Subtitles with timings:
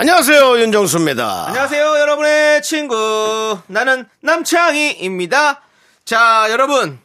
[0.00, 1.48] 안녕하세요 윤정수입니다.
[1.48, 3.58] 안녕하세요, 여러분의 친구.
[3.66, 5.60] 나는 남창희입니다.
[6.06, 6.98] 자, 여러분.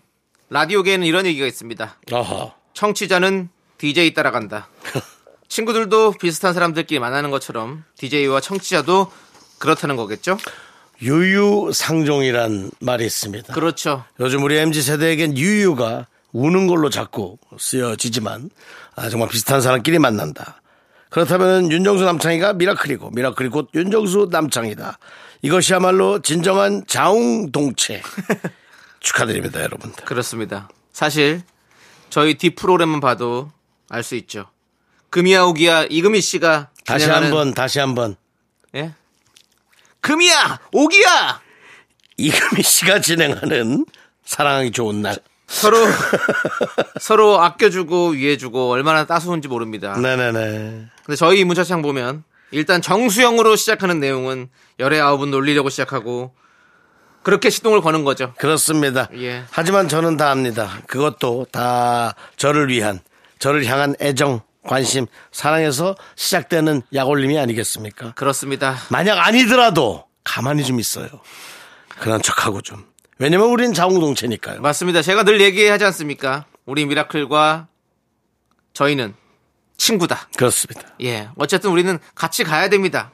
[0.50, 1.98] 라디오계에는 이런 얘기가 있습니다.
[2.14, 2.54] 아하.
[2.74, 3.50] 청취자는
[3.80, 4.70] DJ 따라간다.
[5.50, 9.12] 친구들도 비슷한 사람들끼리 만나는 것처럼 DJ와 청취자도
[9.60, 10.38] 그렇다는 거겠죠?
[11.02, 13.54] 유유상종이란 말이 있습니다.
[13.54, 14.06] 그렇죠.
[14.22, 18.52] 요즘 우리 MZ 세대에겐 유유가 우는 걸로 자꾸 쓰여지지만
[18.96, 20.62] 아, 정말 비슷한 사람끼리 만난다.
[21.20, 25.00] 그렇다면 윤정수 남창이가 미라클이고 미라클이 곧 윤정수 남창이다.
[25.44, 28.02] 이것이야말로 진정한 자웅동체.
[29.00, 30.04] 축하드립니다, 여러분들.
[30.04, 30.68] 그렇습니다.
[30.92, 31.42] 사실
[32.10, 33.50] 저희 뒷 프로그램만 봐도
[33.88, 34.48] 알 수 있죠.
[35.10, 38.18] 금이야 오기야 이금희 씨가 다시 진행하는- 한번, 다시 한번.
[38.76, 38.92] 예?
[40.02, 41.42] 금이야 오기야
[42.18, 43.86] 이금희 씨가 진행하는
[44.26, 45.16] 사랑하기 좋은 날.
[45.48, 45.78] 서로
[47.00, 49.96] 서로 아껴주고 위해주고 얼마나 따스운지 모릅니다.
[49.98, 50.86] 네네네.
[51.06, 56.34] 근데 저희 문자창 보면 일단 정수영으로 시작하는 내용은 열의 아홉은 놀리려고 시작하고
[57.24, 58.34] 그렇게 시동을 거는 거죠.
[58.38, 59.10] 그렇습니다.
[59.16, 59.44] 예.
[59.50, 60.80] 하지만 저는 다 압니다.
[60.88, 63.00] 그것도 다 저를 위한,
[63.40, 68.14] 저를 향한 애정, 관심, 사랑에서 시작되는 약올림이 아니겠습니까?
[68.14, 68.76] 그렇습니다.
[68.90, 71.08] 만약 아니더라도 가만히 좀 있어요.
[72.00, 72.86] 그런 척하고 좀.
[73.18, 74.62] 왜냐면 우린 자웅동체니까요.
[74.62, 75.02] 맞습니다.
[75.02, 76.46] 제가 늘 얘기하지 않습니까?
[76.66, 77.68] 우리 미라클과
[78.74, 79.14] 저희는
[79.78, 80.28] 친구다.
[80.38, 80.82] 그렇습니다.
[81.02, 81.30] 예.
[81.38, 83.12] 어쨌든 우리는 같이 가야 됩니다.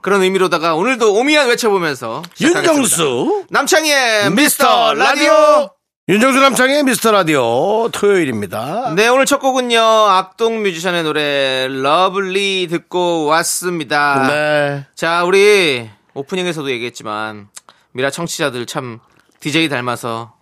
[0.00, 2.22] 그런 의미로다가 오늘도 오미안 외쳐보면서.
[2.40, 5.70] 윤정수, 남창희의 미스터 라디오.
[6.08, 8.94] 윤정수 남창희의 미스터 라디오 토요일입니다.
[8.94, 9.80] 네, 오늘 첫 곡은요.
[9.80, 14.28] 악동 뮤지션의 노래 Love Lee 듣고 왔습니다.
[14.28, 14.86] 네.
[14.94, 17.48] 자, 우리 오프닝에서도 얘기했지만
[17.90, 19.00] 미라 청취자들 참
[19.40, 20.34] DJ 닮아서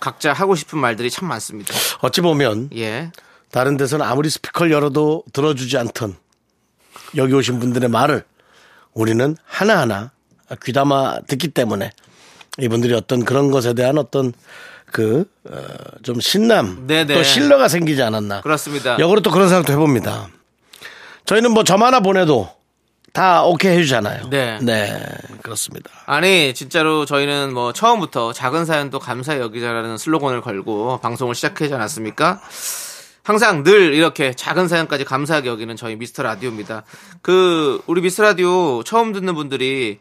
[0.00, 1.74] 각자 하고 싶은 말들이 참 많습니다.
[2.00, 3.10] 어찌 보면 예.
[3.50, 6.16] 다른 데서는 아무리 스피커를 열어도 들어주지 않던
[7.16, 8.24] 여기 오신 분들의 말을
[8.92, 10.10] 우리는 하나하나
[10.64, 11.90] 귀담아 듣기 때문에
[12.58, 14.32] 이분들이 어떤 그런 것에 대한 어떤
[14.86, 15.58] 그, 어,
[16.04, 17.14] 좀 신남, 네네.
[17.14, 18.42] 또 신뢰가 생기지 않았나.
[18.42, 18.96] 그렇습니다.
[19.00, 20.28] 역으로 또 그런 생각도 해봅니다.
[21.26, 22.48] 저희는 뭐 점 하나 보내도
[23.14, 24.28] 다 오케이 해주잖아요.
[24.28, 24.58] 네.
[24.60, 25.00] 네,
[25.40, 25.88] 그렇습니다.
[26.04, 32.40] 아니, 진짜로 저희는 뭐 처음부터 작은 사연도 감사히 여기자라는 슬로건을 걸고 방송을 시작하지 않았습니까?
[33.22, 36.82] 항상 늘 이렇게 작은 사연까지 감사하게 여기는 저희 미스터 라디오입니다.
[37.22, 40.00] 그, 우리 미스터 라디오 처음 듣는 분들이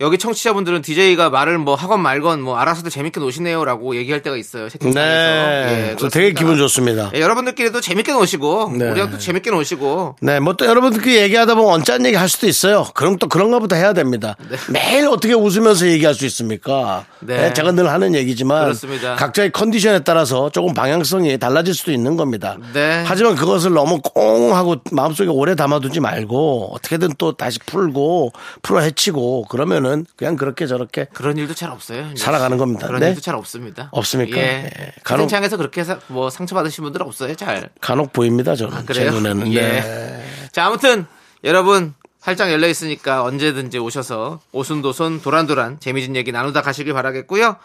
[0.00, 4.68] 여기 청취자분들은 DJ가 말을 뭐 하건 말건 뭐 알아서도 재밌게 노시네요라고 얘기할 때가 있어요.
[4.68, 5.00] 채팅창에서.
[5.08, 5.90] 네.
[5.92, 6.08] 예, 저.
[6.08, 7.12] 되게 기분 좋습니다.
[7.14, 8.90] 예, 여러분들끼리도 재밌게 노시고 네.
[8.90, 12.86] 우리가 또 재밌게 노시고 네, 뭐 또 여러분들끼리 얘기하다 보면 언짢은 얘기 할 수도 있어요.
[12.94, 14.36] 그럼 또 그런가 보다 해야 됩니다.
[14.68, 17.04] 매일 어떻게 웃으면서 얘기할 수 있습니까?
[17.20, 17.36] 네.
[17.36, 19.14] 네, 제가 늘 하는 얘기지만 그렇습니다.
[19.16, 22.56] 각자의 컨디션에 따라서 조금 방향성이 달라질 수도 있는 겁니다.
[22.72, 23.04] 네.
[23.06, 28.32] 하지만 그것을 너무 꽁 하고 마음속에 오래 담아두지 말고 어떻게든 또 다시 풀고
[28.62, 32.14] 풀어 헤치고 그러면 은 그냥 그렇게 저렇게 그런 일도 잘 없어요.
[32.16, 32.86] 살아가는 겁니다.
[32.86, 33.08] 그런 네?
[33.10, 33.88] 일도 잘 없습니다.
[33.92, 34.36] 없습니까?
[34.38, 34.42] 예.
[34.64, 34.92] 예.
[35.04, 37.34] 간혹- 채팅창에서 그렇게 해서 뭐 상처 받으신 분들 없어요.
[37.34, 37.70] 잘.
[37.80, 38.54] 간혹 보입니다.
[38.56, 39.10] 저는 아, 제 그래요?
[39.12, 39.52] 눈에는.
[39.52, 39.60] 예.
[39.60, 40.24] 네.
[40.52, 41.06] 자, 아무튼
[41.44, 47.56] 여러분 활짝 열려 있으니까 언제든지 오셔서 오순도순 도란도란 재미진 얘기 나누다 가시길 바라겠고요.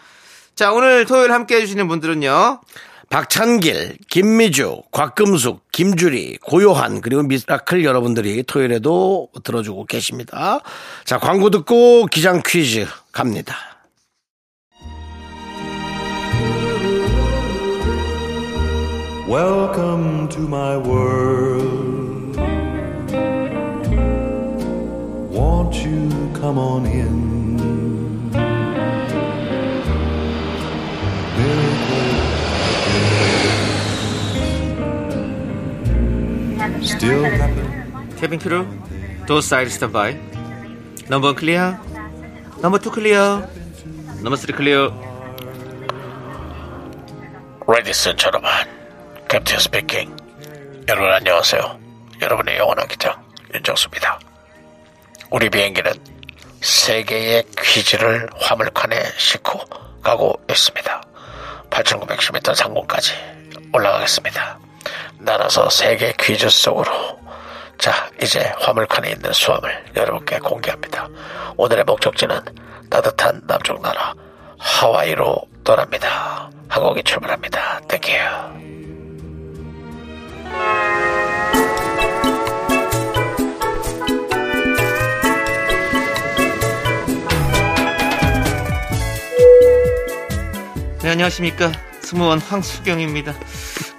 [0.54, 2.60] 자, 오늘 토요일 함께 해주시는 분들은요.
[3.10, 10.60] 박찬길, 김미주, 곽금숙, 김주리, 고요한 그리고 미라클 여러분들이 토요일에도 들어주고 계십니다.
[11.04, 13.56] 자 광고 듣고 기장 퀴즈 갑니다.
[19.28, 20.28] Welcome.
[25.32, 27.39] Won't you come on in?
[36.82, 38.16] Still happen.
[38.16, 38.66] 케빈 크루,
[39.26, 40.16] 도 사이드 스탠 바이.
[41.08, 41.76] 넘버 클리어.
[42.60, 43.48] 넘버 투 클리어.
[44.22, 44.92] 넘버 쓰리 클리어.
[47.66, 48.50] Ladies 여러분,
[49.28, 50.16] captain speaking.
[50.88, 51.78] 여러분 안녕하세요.
[52.20, 53.14] 여러분의 영원한 기장
[53.54, 54.18] 윤정수입니다.
[55.30, 55.92] 우리 비행기는
[56.60, 59.60] 세계의 퀴즈를 화물칸에 싣고
[60.02, 61.02] 가고 있습니다.
[61.70, 63.12] 8,910m 상공까지
[63.72, 64.58] 올라가겠습니다.
[65.18, 67.20] 날아서 세계 퀴즈 속으로
[67.78, 71.08] 자, 이제 화물칸에 있는 수하물을 여러분께 공개합니다.
[71.56, 72.38] 오늘의 목적지는
[72.90, 74.14] 따뜻한 남쪽 나라
[74.58, 76.50] 하와이로 떠납니다.
[76.68, 77.80] 항공이 출발합니다.
[77.88, 78.08] Thank you.
[91.02, 91.72] 네, 안녕하십니까.
[92.02, 93.32] 승무원 황수경입니다.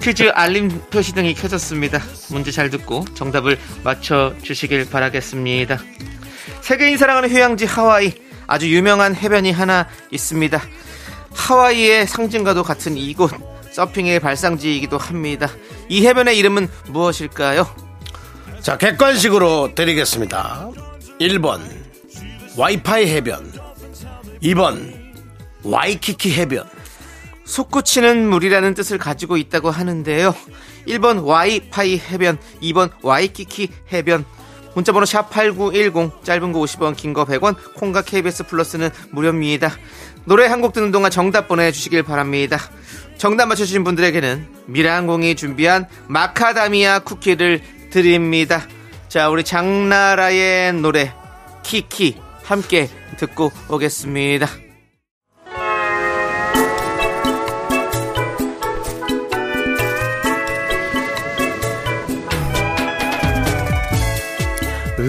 [0.02, 2.02] 퀴즈 알림 표시 등이 켜졌습니다.
[2.32, 5.78] 문제 잘 듣고 정답을 맞춰주시길 바라겠습니다.
[6.62, 8.14] 세계인 사랑하는 휴양지 하와이.
[8.48, 10.60] 아주 유명한 해변이 하나 있습니다.
[11.34, 13.32] 하와이의 상징과도 같은 이곳.
[13.72, 15.50] 서핑의 발상지이기도 합니다.
[15.88, 17.68] 이 해변의 이름은 무엇일까요?
[18.60, 20.70] 자, 객관식으로 드리겠습니다.
[21.22, 21.62] 1번,
[22.58, 23.54] 와이파이 해변.
[24.44, 24.94] 2번,
[25.64, 26.81] 와이키키 해변.
[27.52, 30.34] 솟구치는 물이라는 뜻을 가지고 있다고 하는데요.
[30.88, 34.24] 1번 와이파이 해변, 2번 와이키키 해변.
[34.74, 39.70] 문자번호 샵8910, 짧은 거 50원, 긴 거 100원, 콩과 KBS 플러스는 무료입니다.
[40.24, 42.58] 노래 한 곡 듣는 동안 정답 보내주시길 바랍니다.
[43.18, 48.66] 정답 맞춰주신 분들에게는 미라항공이 준비한 마카다미아 쿠키를 드립니다.
[49.10, 51.14] 자, 우리 장나라의 노래,
[51.64, 54.71] 키키, 함께 듣고 오겠습니다.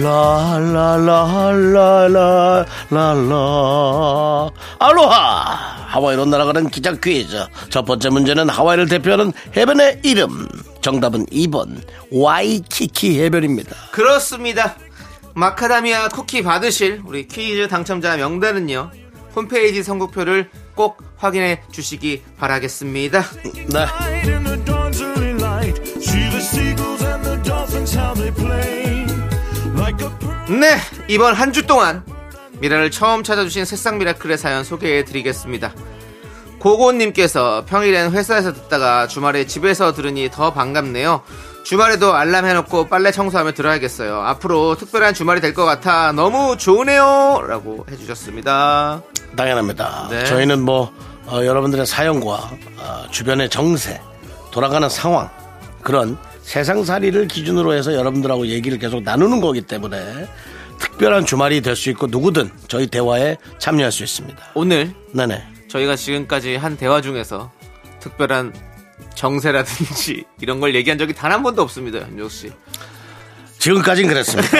[0.01, 2.65] 라라라라라라
[4.79, 10.47] 알로하 하와이로 날아가는 기적 퀴즈 첫 번째 문제는 하와이를 대표하는 해변의 이름
[10.81, 11.81] 정답은 2번
[12.11, 14.75] 와이키키 해변입니다 그렇습니다.
[15.35, 18.91] 마카다미아 쿠키 받으실 우리 퀴즈 당첨자 명단은요.
[19.35, 23.23] 홈페이지 선곡표를 꼭 확인해 주시기 바라겠습니다.
[23.73, 23.85] 네.
[30.49, 30.77] 네,
[31.07, 32.03] 이번 한 주 동안
[32.59, 35.73] 미라를 처음 찾아주신 새싹 미라클의 사연 소개해 드리겠습니다.
[36.59, 41.21] 고고님께서 평일엔 회사에서 듣다가 주말에 집에서 들으니 더 반갑네요.
[41.65, 44.21] 주말에도 알람 해놓고 빨래 청소하며 들어야겠어요.
[44.21, 47.43] 앞으로 특별한 주말이 될 것 같아 너무 좋으네요.
[47.47, 49.01] 라고 해주셨습니다.
[49.35, 50.07] 당연합니다.
[50.09, 50.23] 네.
[50.25, 50.93] 저희는 뭐
[51.25, 52.33] 어, 여러분들의 사연과
[52.77, 53.99] 어, 주변의 정세,
[54.51, 55.29] 돌아가는 상황
[55.81, 60.27] 그런 세상살이를 기준으로 해서 여러분들하고 얘기를 계속 나누는 거기 때문에
[60.79, 64.37] 특별한 주말이 될 수 있고 누구든 저희 대화에 참여할 수 있습니다.
[64.53, 65.43] 오늘 네네.
[65.69, 67.51] 저희가 지금까지 한 대화 중에서
[67.99, 68.53] 특별한
[69.15, 72.51] 정세라든지 이런 걸 얘기한 적이 단 한 번도 없습니다, 윤정 씨.
[73.63, 74.57] 지금까지는 그랬습니다.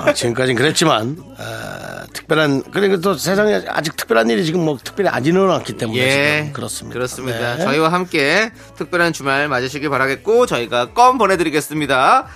[0.00, 5.26] 어, 지금까지는 그랬지만 어, 특별한 그리고 또 세상에 아직 특별한 일이 지금 뭐 특별히 안
[5.26, 6.94] 일어났기 때문에 지금 그렇습니다.
[6.94, 7.56] 그렇습니다.
[7.56, 7.64] 네.
[7.64, 12.28] 저희와 함께 특별한 주말 맞으시길 바라겠고 저희가 껌 보내드리겠습니다.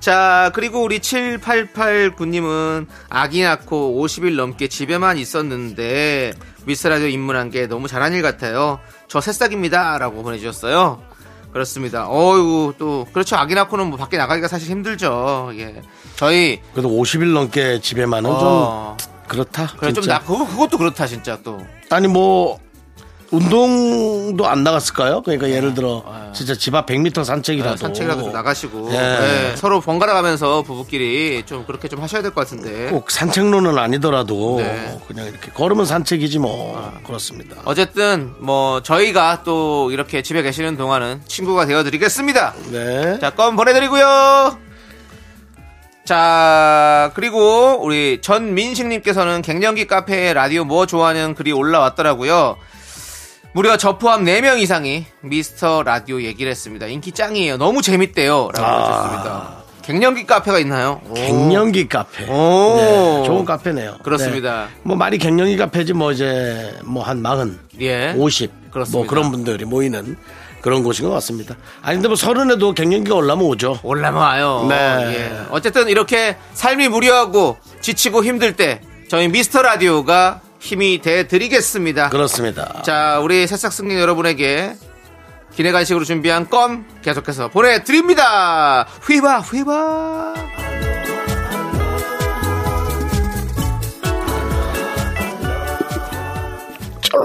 [0.00, 6.32] 자 그리고 우리 7889님은 아기 낳고 50일 넘게 집에만 있었는데
[6.64, 8.80] 미스라디오 입문한 게 너무 잘한 일 같아요.
[9.08, 9.98] 저 새싹입니다.
[9.98, 11.09] 라고 보내주셨어요.
[11.52, 12.06] 그렇습니다.
[12.08, 13.36] 어유 또 그렇죠.
[13.36, 15.50] 아기 낳고는 뭐 밖에 나가기가 사실 힘들죠.
[15.54, 15.82] 예.
[16.16, 19.72] 저희 그래도 50일 넘게 집에만은 어, 좀 그렇다.
[19.78, 20.18] 그래 좀 진짜.
[20.18, 21.64] 나, 그거, 그것도 그렇다 진짜 또.
[21.90, 22.58] 아니 뭐
[23.30, 25.22] 운동도 안 나갔을까요?
[25.22, 26.04] 그러니까 예를 들어
[26.34, 27.72] 진짜 집 앞 100m 산책이라도.
[27.74, 28.88] 아, 산책이라도 좀 나가시고.
[28.92, 28.96] 예.
[29.52, 32.90] 예, 서로 번갈아 가면서 부부끼리 좀 그렇게 좀 하셔야 될 것 같은데.
[32.90, 34.98] 꼭 산책로는 아니더라도 네.
[35.06, 36.92] 그냥 이렇게 걸으면 산책이지 뭐.
[37.06, 37.56] 그렇습니다.
[37.64, 42.54] 어쨌든 뭐 저희가 또 이렇게 집에 계시는 동안은 친구가 되어드리겠습니다.
[42.72, 43.18] 네.
[43.20, 44.58] 자껌 보내드리고요.
[46.04, 52.56] 자 그리고 우리 전민식님께서는 갱년기 카페에 라디오 뭐 좋아하는 글이 올라왔더라고요
[53.52, 58.88] 무려 저 포함 4명 이상이 미스터 라디오 얘기를 했습니다 인기 짱이에요 너무 재밌대요 라고 아.
[58.88, 61.00] 하셨습니다 갱년기 카페가 있나요?
[61.08, 61.14] 오.
[61.14, 62.24] 갱년기 카페.
[62.30, 62.76] 오.
[62.76, 63.96] 네, 좋은 카페네요.
[64.04, 64.66] 그렇습니다.
[64.66, 64.80] 네.
[64.84, 68.12] 뭐 말이 갱년기 카페지 뭐 이제 뭐 한 마흔, 예.
[68.16, 68.96] 50, 그렇습니다.
[68.98, 70.16] 뭐 그런 분들이 모이는
[70.60, 71.56] 그런 곳인 것 같습니다.
[71.82, 73.80] 아니 근데 뭐 서른에도 갱년기가 올라면 오죠.
[73.82, 74.66] 올라면 와요.
[74.68, 74.76] 네.
[74.76, 75.40] 예.
[75.50, 82.10] 어쨌든 이렇게 삶이 무료하고 지치고 힘들 때 저희 미스터 라디오가 힘이 돼 드리겠습니다.
[82.10, 82.82] 그렇습니다.
[82.82, 84.74] 자, 우리 새싹 승객 여러분에게
[85.54, 88.86] 기내 간식으로 준비한 껌 계속해서 보내드립니다.
[89.06, 90.34] 휘바, 휘바.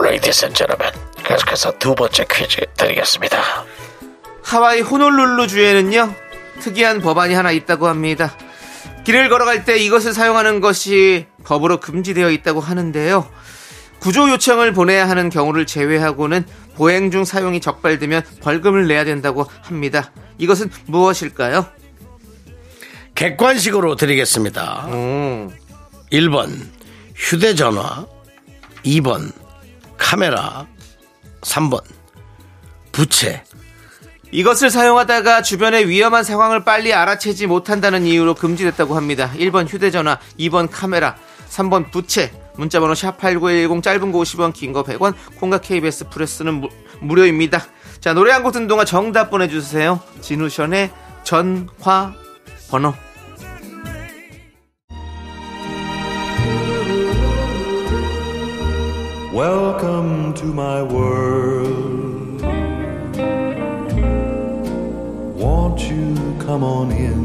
[0.04, 0.92] Ladies and gentlemen
[1.24, 3.42] 계속해서 두 번째 퀴즈 드리겠습니다.
[4.44, 6.13] 하와이 호놀룰루 주에는요
[6.62, 8.36] 특이한 법안이 하나 있다고 합니다.
[9.04, 13.28] 길을 걸어갈 때 이것을 사용하는 것이 법으로 금지되어 있다고 하는데요.
[14.00, 20.12] 구조 요청을 보내야 하는 경우를 제외하고는 보행 중 사용이 적발되면 벌금을 내야 된다고 합니다.
[20.38, 21.66] 이것은 무엇일까요?
[23.16, 24.88] 객관식으로 드리겠습니다.
[24.90, 25.50] 음.
[26.12, 26.68] 1번
[27.16, 28.06] 휴대전화
[28.84, 29.32] 2번
[29.98, 30.68] 카메라
[31.42, 31.82] 3번
[32.92, 33.44] 부채
[34.32, 39.32] 이것을 사용하다가 주변의 위험한 상황을 빨리 알아채지 못한다는 이유로 금지됐다고 합니다.
[39.38, 41.16] 1번 휴대전화, 2번 카메라,
[41.56, 46.70] 3번 부채, 문자번호 샵8910 짧은 거 50원, 긴 거 100원, 콩과 KBS 프레스는 무,
[47.00, 47.62] 무료입니다.
[48.02, 50.00] 자, 노래 한 곡 듣는 동안 정답 보내주세요.
[50.22, 50.92] 진우션의
[51.24, 52.14] 전화
[52.70, 52.94] 번호.
[59.34, 62.42] Welcome to my world.
[65.36, 67.25] Won't you come on in?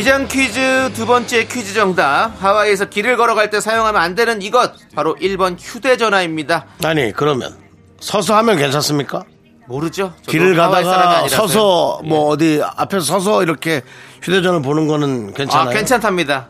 [0.00, 2.32] 기장 퀴즈 두 번째 퀴즈 정답.
[2.42, 4.72] 하와이에서 길을 걸어갈 때 사용하면 안 되는 이것.
[4.94, 6.64] 바로 1번 휴대전화입니다.
[6.84, 7.54] 아니 그러면
[8.00, 9.24] 서서 하면 괜찮습니까?
[9.68, 10.14] 모르죠?
[10.26, 11.28] 길을 가다가.
[11.28, 12.32] 서서 뭐 예.
[12.32, 13.82] 어디 앞에서 서서 이렇게
[14.22, 15.68] 휴대전화를 보는 거는 괜찮아요.
[15.68, 16.48] 아, 괜찮답니다.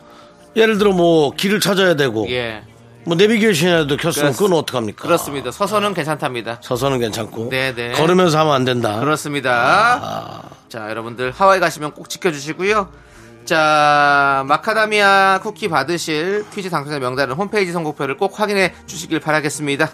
[0.55, 2.63] 예를 들어 뭐 길을 찾아야 되고 예.
[3.03, 5.03] 뭐 내비게이션이라도 켰으면 그건 어떡합니까?
[5.03, 5.51] 그렇습니다.
[5.51, 6.59] 서서는 괜찮답니다.
[6.61, 7.91] 서서는 괜찮고 네, 네.
[7.91, 8.97] 걸으면서 하면 안 된다.
[9.01, 10.41] 그렇습니다.
[10.69, 13.10] 자, 여러분들 하와이 가시면 꼭 지켜주시고요.
[13.51, 19.91] 자, 마카다미아 쿠키 받으실 퀴즈 당첨자 명단은 홈페이지 선곡표를 꼭 확인해 주시길 바라겠습니다.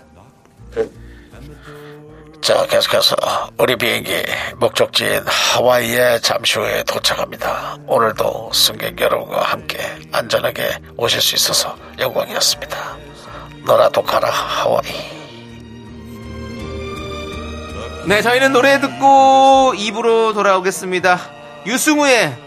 [2.39, 3.15] 자, 계속해서
[3.57, 4.11] 우리 비행기
[4.57, 7.77] 목적지인 하와이에 잠시 후에 도착합니다.
[7.87, 9.79] 오늘도 승객 여러분과 함께
[10.11, 12.77] 안전하게 오실 수 있어서 영광이었습니다.
[13.65, 14.83] 너라도 가라 하와이.
[18.05, 21.19] 네, 저희는 노래 듣고 입으로 돌아오겠습니다.
[21.65, 22.46] 유승우의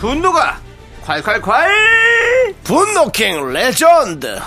[0.00, 0.58] 분노가
[1.04, 2.54] 콸콸콸!
[2.64, 4.40] 분노킹 레전드.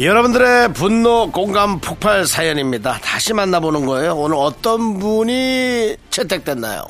[0.00, 2.98] 여러분들의 분노 공감 폭발 사연입니다.
[3.00, 4.16] 다시 만나보는 거예요.
[4.16, 6.82] 오늘 어떤 분이 채택됐나요?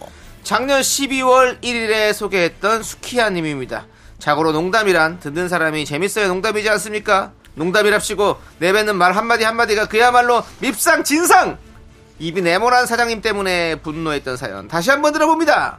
[0.43, 3.85] 작년 12월 1일에 소개했던 수키아님입니다.
[4.19, 7.33] 자고로 농담이란 듣는 사람이 재밌어야 농담이지 않습니까?
[7.57, 11.59] 농담이랍시고 내뱉는 말 한마디 한마디가 그야말로 밉상 진상!
[12.25, 15.78] 입이 네모난 사장님 때문에 분노했던 사연 다시 한번 들어봅니다.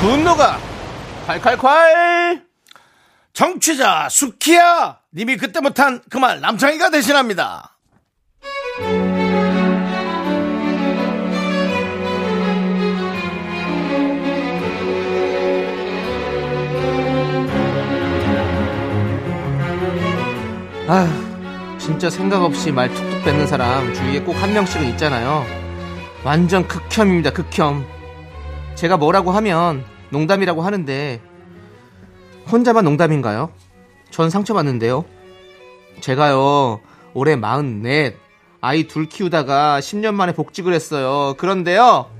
[0.00, 0.58] 분노가
[1.26, 2.42] 콸콸콸!
[3.32, 7.71] 정취자 수키야 님이 그때 못한 그 말 남창희가 대신합니다.
[20.92, 21.08] 아휴,
[21.78, 25.42] 진짜 생각 없이 말 툭툭 뱉는 사람 주위에 꼭 한 명씩은 있잖아요.
[26.22, 27.86] 완전 극혐입니다, 극혐.
[28.74, 31.22] 제가 뭐라고 하면 농담이라고 하는데,
[32.50, 33.50] 혼자만 농담인가요?
[34.10, 35.06] 전 상처받는데요.
[36.02, 36.82] 제가요,
[37.14, 38.14] 올해 44,
[38.60, 41.36] 아이 둘 키우다가 10년 만에 복직을 했어요.
[41.38, 42.10] 그런데요,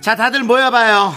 [0.00, 1.12] 자, 다들 모여봐요.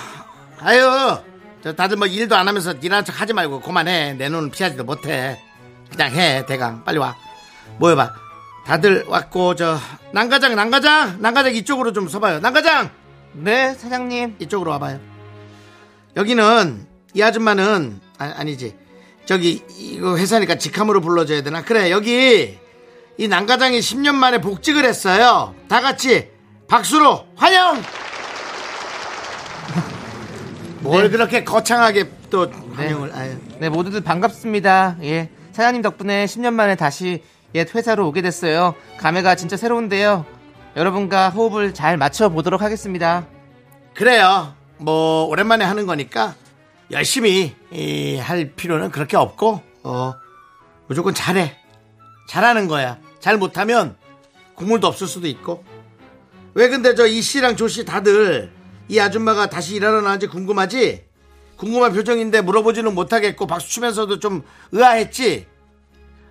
[0.61, 1.34] 아유, 저
[1.73, 4.13] 다들 뭐 일도 안 하면서 일하는 척 하지 말고 그만해.
[4.13, 5.41] 내 눈을 피하지도 못해.
[5.91, 6.83] 그냥 해, 대강.
[6.83, 7.15] 빨리 와.
[7.79, 8.13] 모여봐.
[8.65, 9.77] 다들 왔고, 저,
[10.11, 12.39] 난가장, 난가장, 난가장 이쪽으로 좀 서봐요.
[12.39, 12.89] 난가장!
[13.33, 14.37] 네, 사장님.
[14.39, 14.99] 이쪽으로 와봐요.
[16.15, 18.75] 여기는, 이 아줌마는, 아, 아니지.
[19.25, 21.63] 저기, 이거 회사니까 직함으로 불러줘야 되나?
[21.63, 22.57] 그래, 여기,
[23.17, 25.53] 이 난가장이 10년 만에 복직을 했어요.
[25.67, 26.29] 다 같이,
[26.67, 27.83] 박수로 환영!
[30.85, 33.37] 뭘 그렇게 거창하게 또 환영을, 아유.
[33.59, 34.97] 네, 모두들 반갑습니다.
[35.01, 35.29] 예.
[35.51, 37.23] 사장님 덕분에 10년 만에 다시
[37.55, 38.75] 옛 회사로 오게 됐어요.
[38.97, 40.25] 감회가 진짜 새로운데요.
[40.75, 43.25] 여러분과 호흡을 잘 맞춰 보도록 하겠습니다.
[43.95, 44.53] 그래요.
[44.77, 46.35] 뭐 오랜만에 하는 거니까
[46.91, 50.13] 열심히 이, 할 필요는 그렇게 없고 어
[50.87, 51.55] 무조건 잘해.
[52.29, 52.97] 잘하는 거야.
[53.19, 53.95] 잘 못하면
[54.55, 55.63] 국물도 없을 수도 있고.
[56.53, 58.51] 왜 근데 저 이 씨랑 조 씨 다들
[58.87, 61.05] 이 아줌마가 다시 일하러 나는지 궁금하지?
[61.57, 65.47] 궁금한 표정인데 물어보지는 못하겠고 박수 치면서도 좀 의아했지?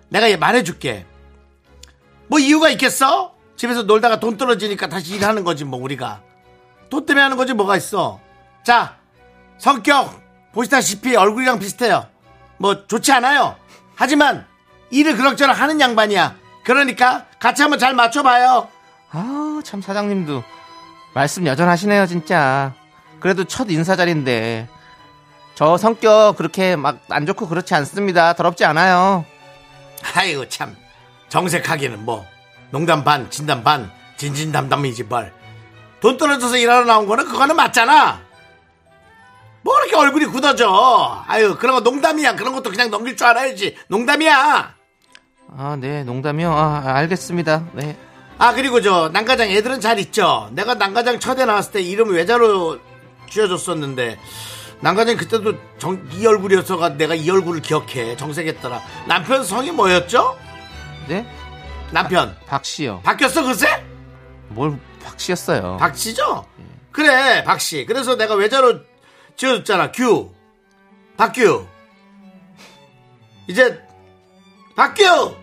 [0.09, 1.05] 내가 얘 말해줄게.
[2.27, 3.33] 뭐 이유가 있겠어?
[3.55, 6.21] 집에서 놀다가 돈 떨어지니까 다시 일하는 거지 뭐 우리가.
[6.89, 8.19] 돈 때문에 하는 거지 뭐가 있어.
[8.63, 8.97] 자
[9.57, 10.21] 성격
[10.53, 12.07] 보시다시피 얼굴이랑 비슷해요.
[12.57, 13.55] 뭐 좋지 않아요.
[13.95, 14.45] 하지만
[14.91, 16.35] 일을 그럭저럭 하는 양반이야.
[16.63, 18.69] 그러니까 같이 한번 잘 맞춰봐요.
[19.11, 20.43] 아, 참 사장님도
[21.15, 22.73] 말씀 여전하시네요, 진짜.
[23.21, 24.67] 그래도 첫 인사 자리인데
[25.55, 28.33] 저 성격 그렇게 막 안 좋고 그렇지 않습니다.
[28.33, 29.23] 더럽지 않아요.
[30.13, 30.75] 아이고 참
[31.29, 32.25] 정색하기는 뭐
[32.69, 35.31] 농담 반 진담 반 진진담담이지 뭘.
[36.01, 38.19] 돈 떨어져서 일하러 나온 거는 그거는 맞잖아.
[39.61, 41.23] 뭐 이렇게 얼굴이 굳어져.
[41.27, 42.35] 아유 그런 거 농담이야.
[42.35, 43.77] 그런 것도 그냥 넘길 줄 알아야지.
[43.87, 44.75] 농담이야.
[45.57, 46.51] 아, 네, 농담이요.
[46.51, 47.63] 아, 알겠습니다.
[47.73, 47.97] 네.
[48.37, 50.49] 아 그리고 저 난가장 애들은 잘 있죠.
[50.51, 52.79] 내가 난가장 첫에 나왔을 때 이름 외자로
[53.29, 54.19] 지어줬었는데
[54.81, 58.81] 난가장 그때도 정, 이 얼굴이었어가 내가 이 얼굴을 기억해 정색했더라.
[59.07, 60.37] 남편 성이 뭐였죠?
[61.07, 61.25] 네?
[61.91, 63.01] 남편 박씨요.
[63.03, 63.83] 바뀌었어 글쎄?
[64.49, 65.77] 뭘 박씨였어요.
[65.77, 66.45] 박씨죠?
[66.91, 67.85] 그래 박씨.
[67.85, 68.79] 그래서 내가 외자로
[69.37, 69.91] 지어줬잖아.
[69.93, 70.33] 규
[71.15, 71.65] 박규
[73.47, 73.81] 이제
[74.75, 75.35] 박규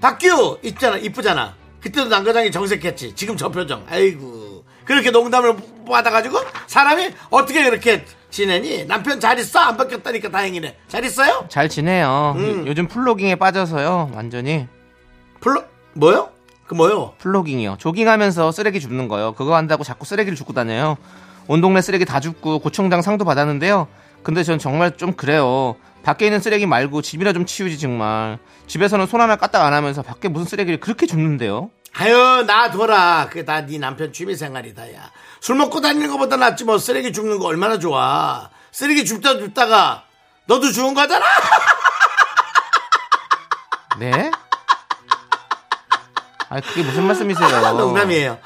[0.00, 1.55] 박규 있잖아 이쁘잖아.
[1.86, 3.14] 그때도 난가장이 정색했지.
[3.14, 3.84] 지금 저 표정.
[3.88, 5.56] 아이고 그렇게 농담을
[5.88, 8.86] 받아가지고 사람이 어떻게 이렇게 지내니?
[8.86, 9.60] 남편 잘 있어?
[9.60, 10.76] 안 바뀌었다니까 다행이네.
[10.88, 11.46] 잘 있어요?
[11.48, 12.34] 잘 지내요.
[12.36, 12.62] 음.
[12.62, 14.10] 요- 요즘 플로깅에 빠져서요.
[14.14, 14.66] 완전히
[15.40, 15.62] 플로
[15.94, 16.30] 뭐요?
[16.66, 17.14] 그 뭐요?
[17.18, 17.76] 플로깅이요.
[17.78, 19.32] 조깅하면서 쓰레기 줍는 거요.
[19.34, 20.96] 그거 한다고 자꾸 쓰레기를 줍고 다녀요.
[21.46, 23.86] 온 동네 쓰레기 다 줍고 고총장 상도 받았는데요.
[24.24, 25.76] 근데 전 정말 좀 그래요.
[26.06, 28.38] 밖에 있는 쓰레기 말고 집이나 좀 치우지 정말.
[28.68, 31.70] 집에서는 손 하나 까딱 안 하면서 밖에 무슨 쓰레기를 그렇게 줍는데요.
[31.98, 35.10] 아유 놔둬라 그게 다 네 남편 취미생활이다 야
[35.40, 40.04] 술 먹고 다니는 것보다 낫지 뭐 쓰레기 줍는 거 얼마나 좋아 쓰레기 줍다 줍다가
[40.46, 41.24] 너도 주운 거잖아
[43.98, 44.30] 네?
[46.50, 47.48] 아 그게 무슨 말씀이세요?
[47.78, 48.38] 농담이에요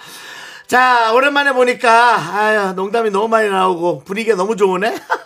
[0.66, 4.94] 자 오랜만에 보니까 아유 농담이 너무 많이 나오고 분위기가 너무 좋으네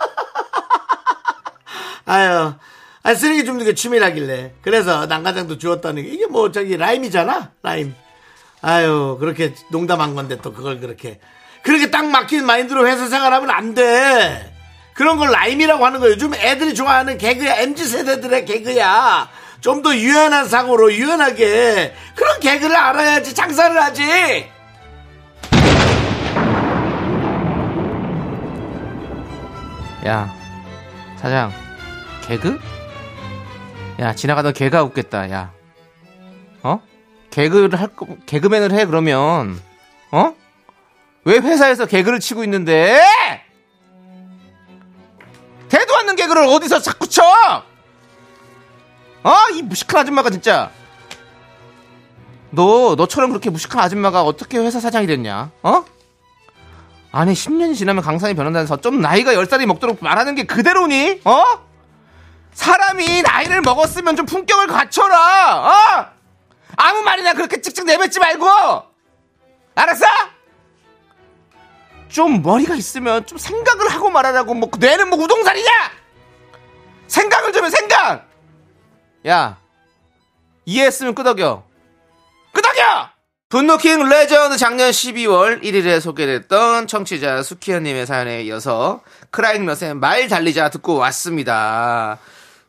[2.05, 2.53] 아유
[3.03, 7.95] 아 쓰레기 줍는 게 취미라길래 그래서 난가장도 주웠다는 게 이게 뭐 저기 라임이잖아 라임
[8.61, 11.19] 아유 그렇게 농담한 건데 또 그걸 그렇게
[11.65, 14.53] 그렇게 딱 막힌 마인드로 회사 생활하면 안 돼.
[14.93, 16.13] 그런 걸 라임이라고 하는 거예요.
[16.13, 17.55] 요즘 애들이 좋아하는 개그야.
[17.55, 19.27] MZ 세대들의 개그야.
[19.61, 24.47] 좀 더 유연한 사고로 유연하게 그런 개그를 알아야지 장사를 하지.
[30.05, 30.31] 야
[31.17, 31.51] 사장
[32.27, 32.59] 개그?
[33.99, 35.51] 야 지나가던 개가 웃겠다 야
[36.63, 36.81] 어?
[37.29, 39.59] 개그를 할 거, 개그맨을 해 그러면
[40.11, 40.35] 어?
[41.23, 42.99] 왜 회사에서 개그를 치고 있는데?
[45.69, 47.23] 대도 않는 개그를 어디서 자꾸 쳐?
[49.23, 49.33] 어?
[49.53, 50.71] 이 무식한 아줌마가 진짜
[52.51, 55.51] 너 너처럼 그렇게 무식한 아줌마가 어떻게 회사 사장이 됐냐?
[55.63, 55.85] 어?
[57.11, 61.21] 아니 10년이 지나면 강산이 변한다면서 좀 나이가 10살이 먹도록 말하는 게 그대로니?
[61.23, 61.43] 어?
[62.55, 66.15] 사람이 나이를 먹었으면 좀 품격을 갖춰라 어?
[66.77, 68.47] 아무 말이나 그렇게 찍찍 내뱉지 말고
[69.75, 70.05] 알았어?
[72.07, 75.69] 좀 머리가 있으면 좀 생각을 하고 말하라고 뭐 뇌는 뭐 우동살이냐?
[77.07, 78.25] 생각을 좀 해 생각
[79.27, 79.57] 야
[80.65, 81.63] 이해했으면 끄덕여
[82.53, 83.09] 끄덕여!
[83.49, 92.17] 분노킹 레전드 작년 12월 1일에 소개됐던 청취자 수키현님의 사연에 이어서 크라잉넛의 말 달리자 듣고 왔습니다.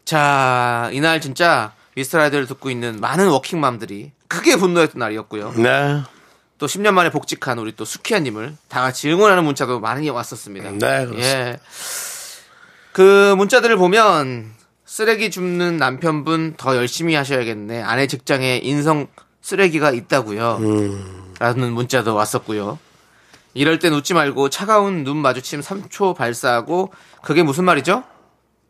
[0.07, 5.55] 자, 이날 진짜 미스터라이드를 듣고 있는 많은 워킹맘들이 크게 분노했던 날이었고요.
[5.57, 6.03] 네.
[6.59, 10.71] 또 10년 만에 복직한 우리 또 수키아님을 다 같이 응원하는 문자도 많이 왔었습니다.
[10.71, 11.21] 네, 그렇습니다.
[11.21, 11.59] 예.
[12.93, 14.53] 그 문자들을 보면
[14.85, 17.83] 쓰레기 줍는 남편분 더 열심히 하셔야겠네.
[17.83, 19.09] 아내 직장에 인성
[19.43, 20.61] 쓰레기가 있다고요.
[21.41, 22.79] 라는 문자도 왔었고요.
[23.55, 26.93] 이럴 땐 웃지 말고 차가운 눈 마주침 3초 발사하고
[27.23, 28.05] 그게 무슨 말이죠?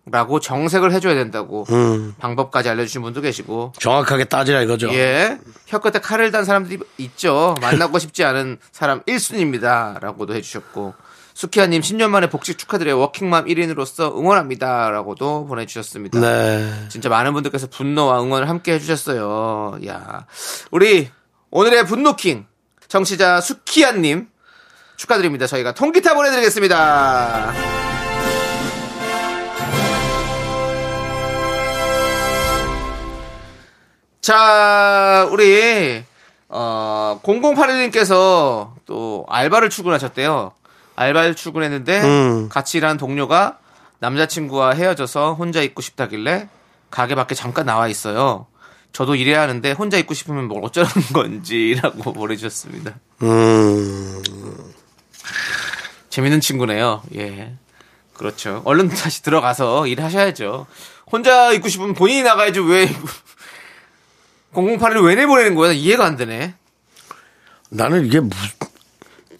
[0.08, 1.66] 라고 정색을 해줘야 된다고
[2.18, 4.92] 방법까지 알려주신 분도 계시고 정확하게 따지라 이거죠.
[4.94, 5.38] 예.
[5.66, 7.56] 혀 끝에 칼을 단 사람들이 있죠.
[7.60, 10.00] 만나고 싶지 않은 사람 1순위입니다.
[10.00, 10.94] 라고도 해주셨고.
[11.34, 12.98] 수키아님 10년 만에 복직 축하드려요.
[12.98, 14.88] 워킹맘 1인으로서 응원합니다.
[14.88, 16.18] 라고도 보내주셨습니다.
[16.18, 16.72] 네.
[16.88, 19.80] 진짜 많은 분들께서 분노와 응원을 함께 해주셨어요.
[19.86, 20.24] 야
[20.70, 21.10] 우리
[21.50, 22.46] 오늘의 분노킹
[22.88, 24.28] 정치자 수키아님
[24.96, 25.46] 축하드립니다.
[25.46, 27.95] 저희가 통기타 보내드리겠습니다.
[34.26, 36.02] 자, 우리
[36.48, 40.50] 어 0081님께서 또 알바를 출근하셨대요.
[40.96, 42.48] 알바를 출근했는데 음.
[42.48, 43.58] 같이 일하는 동료가
[44.00, 46.48] 남자친구와 헤어져서 혼자 있고 싶다길래
[46.90, 48.48] 가게 밖에 잠깐 나와 있어요.
[48.92, 52.96] 저도 일해야 하는데 혼자 있고 싶으면 뭘 어쩌라는 건지라고 보내주셨습니다.
[53.22, 54.22] 음,
[56.10, 57.00] 재밌는 친구네요.
[57.14, 57.54] 예.
[58.12, 58.62] 그렇죠.
[58.64, 60.66] 얼른 다시 들어가서 일하셔야죠.
[61.12, 62.88] 혼자 있고 싶으면 본인이 나가야지 왜
[64.56, 65.72] 008을 왜 내보내는 거야?
[65.72, 66.54] 이해가 안 되네.
[67.70, 68.48] 나는 이게 무슨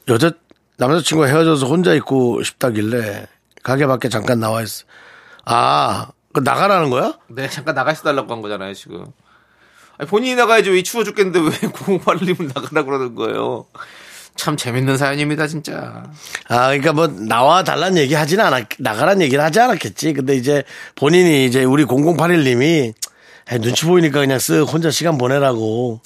[0.08, 0.30] 여자
[0.76, 3.26] 남자친구가 헤어져서 혼자 있고 싶다길래
[3.62, 4.84] 가게 밖에 잠깐 나와 있어.
[5.44, 7.14] 아, 그 나가라는 거야?
[7.28, 9.06] 네, 잠깐 나가시달라고 한 거잖아요, 지금.
[9.96, 13.66] 아니, 본인이 나가야지 왜 추워 죽겠는데 왜 008님을 나가라 그러는 거예요.
[14.34, 16.04] 참 재밌는 사연입니다, 진짜.
[16.48, 20.12] 아, 그러니까 뭐 나와 달란 얘기 하지는 않았, 나가란 얘기를 하지 않았겠지.
[20.12, 20.62] 근데 이제
[20.94, 22.92] 본인이 이제 우리 0081님이
[23.60, 26.00] 눈치 보이니까 그냥 쓱 혼자 시간 보내라고.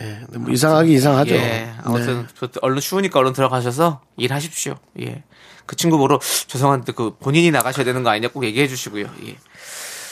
[0.00, 1.34] 예, 뭐 이상하기 이상하죠.
[1.34, 2.26] 예, 아무튼 네.
[2.38, 4.76] 저 얼른 추우니까 얼른 들어가셔서 일하십시오.
[5.00, 5.24] 예.
[5.66, 9.06] 그 친구 보러 죄송한데 그 본인이 나가셔야 되는 거 아니냐 꼭 얘기해 주시고요.
[9.26, 9.36] 예.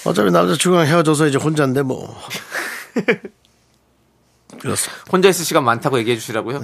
[0.04, 2.16] 어차피 남자친구랑 헤어져서 이제 혼자인데 뭐.
[4.60, 5.04] 그렇습니다.
[5.12, 6.60] 혼자 있을 시간 많다고 얘기해 주시라고요.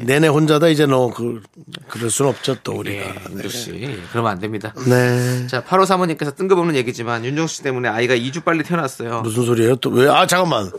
[0.00, 1.40] 내내 혼자다 이제 너 그,
[1.88, 3.02] 그럴 순 없죠 또 우리가.
[3.02, 3.20] 예, 네.
[3.30, 3.70] 윤조 씨.
[3.82, 4.74] 예, 그러면 안 됩니다.
[4.86, 5.46] 네.
[5.46, 9.20] 자, 8호 사모님께서 뜬금없는 얘기지만 윤정수 씨 때문에 아이가 2주 빨리 태어났어요.
[9.22, 9.76] 무슨 소리예요?
[9.76, 10.08] 또 왜?
[10.08, 10.70] 아 잠깐만.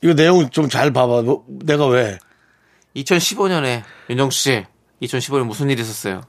[0.00, 1.22] 이거 내용 좀 잘 봐봐.
[1.22, 2.18] 뭐, 내가 왜?
[2.96, 4.64] 2015년에 윤정수 씨
[5.02, 6.22] 2015년 무슨 일이 있었어요?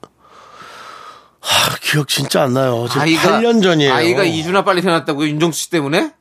[1.42, 2.86] 아, 기억 진짜 안 나요.
[2.88, 3.94] 지금 아이가 8년 전이에요.
[3.94, 5.28] 아이가 2주나 빨리 태어났다고요?
[5.28, 6.14] 윤정수 씨 때문에?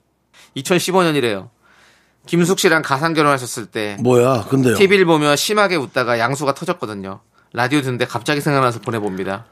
[0.57, 1.49] 2015년이래요.
[2.27, 4.45] 김숙 씨랑 가상 결혼하셨을 때 뭐야?
[4.49, 4.75] 근데요.
[4.77, 7.21] TV를 보며 심하게 웃다가 양수가 터졌거든요.
[7.53, 9.47] 라디오 듣는데 갑자기 생각나서 보내봅니다.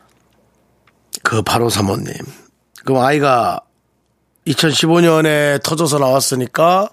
[1.23, 2.15] 그 바로 사모님.
[2.85, 3.61] 그럼 아이가
[4.47, 6.89] 2015년에 터져서 나왔으니까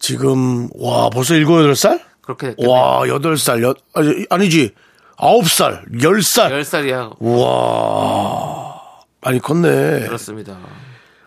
[0.00, 2.00] 지금 와 벌써 7, 8살?
[2.22, 2.72] 그렇게 됐겠네요.
[2.72, 4.72] 와 8살 여, 아니, 아니 지
[5.18, 7.16] 9살 10살 10살이야.
[7.20, 8.80] 와
[9.20, 10.58] 많이 컸네 그렇습니다.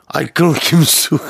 [0.07, 1.21] 아니 그럼 김숙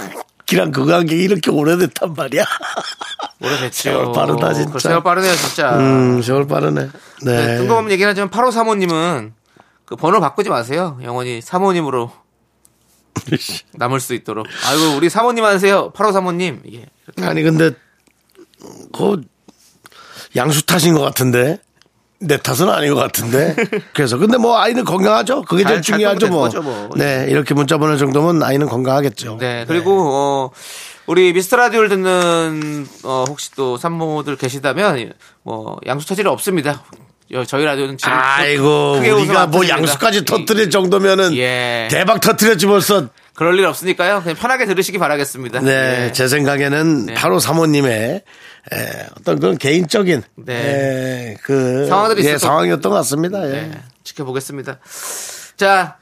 [0.51, 2.45] 이랑 그 관계 이렇게 오래됐단 말이야
[3.41, 3.71] 오래됐죠.
[3.71, 4.71] 세월 빠르다, 진짜.
[4.71, 5.77] 그 세월 빠르네요, 진짜.
[5.77, 6.89] 음 세월 빠르네
[7.23, 9.33] 네, 네 뜬금없는 얘기는 하지만 8호 사모님은
[9.85, 10.99] 그 번호 바꾸지 마세요.
[11.03, 12.11] 영원히 사모님으로
[13.73, 14.45] 남을 수 있도록.
[14.67, 15.91] 아이고, 우리 사모님 하세요.
[15.91, 16.61] 8호 사모님.
[16.71, 16.85] 예.
[17.25, 17.71] 아니 근데
[18.93, 19.21] 그
[20.35, 21.59] 양수 탓인 것 같은데
[22.21, 23.55] 내 탓은 아닌 것 같은데
[23.93, 26.49] 그래서 근데 뭐 아이는 건강하죠 그게 제일 잘- 잘 중요하죠 뭐.
[26.49, 26.89] 되는 거죠, 뭐.
[26.97, 30.51] 네 이렇게 문자 보낼 정도면 아이는 건강하겠죠 네, 그리고, 어,
[31.07, 36.83] 우리 미스터 라디오를 듣는, 어, 혹시 또 산모들 계시다면, 뭐, 양수 터질 없습니다.
[37.31, 38.13] 여- 저희 라디오는 지금.
[38.13, 39.67] 아이고 우리가 안 뭐.
[39.67, 41.87] 양수까지 이- 터뜨릴 정도면은 예.
[41.89, 43.07] 대박 터뜨렸지 벌써
[43.39, 44.21] 그럴 일 없으니까요.
[44.21, 45.61] 그냥 편하게 들으시기 바라겠습니다.
[45.61, 46.11] 네, 예.
[46.11, 47.13] 제 생각에는 네.
[47.13, 48.21] 바로 사모님의
[48.73, 50.53] 에, 어떤 그런 개인적인 네.
[50.53, 53.47] 에, 그 상황들이 예, 상황이었던 것 같습니다.
[53.47, 53.51] 예.
[53.53, 53.71] 네,
[54.03, 54.79] 지켜보겠습니다.
[55.55, 55.95] 자,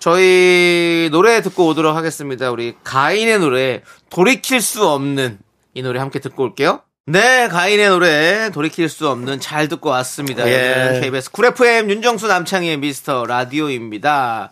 [0.00, 2.50] 저희 노래 듣고 오도록 하겠습니다.
[2.50, 5.38] 우리 가인의 노래 돌이킬 수 없는
[5.72, 6.82] 이 노래 함께 듣고 올게요.
[7.06, 10.46] 네, 가인의 노래 돌이킬 수 없는 잘 듣고 왔습니다.
[10.46, 11.00] 예.
[11.00, 14.50] KBS 쿨 FM 윤정수 남창희의 미스터 라디오입니다.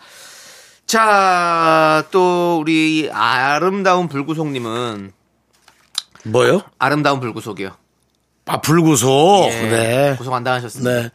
[0.91, 5.13] 자, 또 우리 아름다운 불구속님은
[6.25, 6.63] 뭐요?
[6.81, 7.77] 아름다운 불구속이요.
[8.47, 9.51] 아 불구속.
[9.53, 10.17] 예, 네.
[10.19, 10.91] 구속 안 당하셨습니다.
[10.91, 11.11] 네.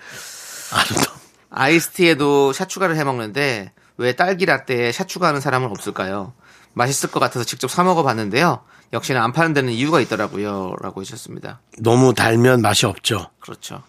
[0.72, 1.18] 아름다운.
[1.50, 6.32] 아이스티에도 샷 추가를 해 먹는데 왜 딸기 라떼에 샷 추가하는 사람은 없을까요?
[6.72, 8.64] 맛있을 것 같아서 직접 사 먹어봤는데요.
[8.94, 11.60] 역시나 안 파는 데는 이유가 있더라고요.라고 하셨습니다.
[11.80, 13.30] 너무 달면 맛이 없죠.
[13.42, 13.84] 그렇죠.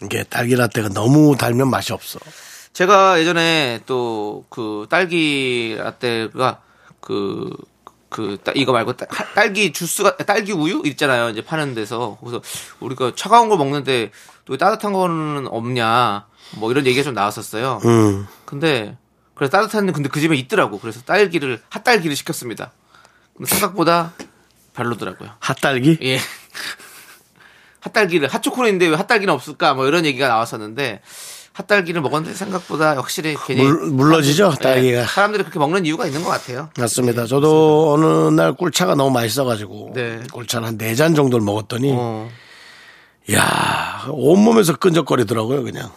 [0.00, 2.20] 이게 딸기 라떼가 너무 달면 맛이 없어.
[2.78, 6.60] 제가 예전에 또 그 딸기 라떼가
[7.00, 7.50] 그,
[8.08, 11.30] 그, 따- 이거 말고 따- 하- 딸기 주스가, 딸기 우유 있잖아요.
[11.30, 12.18] 이제 파는 데서.
[12.20, 12.42] 그래서
[12.80, 14.10] 우리가 차가운 거 먹는데
[14.44, 16.26] 또 따뜻한 거는 없냐.
[16.56, 17.80] 뭐 이런 얘기가 좀 나왔었어요.
[17.84, 18.26] 음.
[18.44, 18.96] 근데
[19.34, 20.78] 그래서 따뜻한 근데 그 집에 있더라고.
[20.80, 22.72] 그래서 딸기를 핫딸기를 시켰습니다.
[23.36, 24.12] 근데 생각보다
[24.74, 25.30] 별로더라고요.
[25.40, 25.98] 핫딸기?
[26.02, 26.18] 예.
[27.80, 29.74] 핫딸기를 핫초코인데 왜 핫딸기는 없을까?
[29.74, 31.02] 뭐 이런 얘기가 나왔었는데
[31.54, 35.00] 핫딸기를 먹었는데 생각보다 확실히 괜히 물- 물러지죠, 사람들- 딸기가.
[35.02, 36.68] 예, 사람들이 그렇게 먹는 이유가 있는 것 같아요.
[36.76, 37.26] 맞습니다.
[37.26, 40.20] 저도 어느 날 꿀차가 너무 맛있어가지고 네.
[40.32, 42.28] 꿀차를 한 네 잔 정도를 먹었더니 어.
[43.32, 45.90] 야 온몸에서 끈적거리더라고요 그냥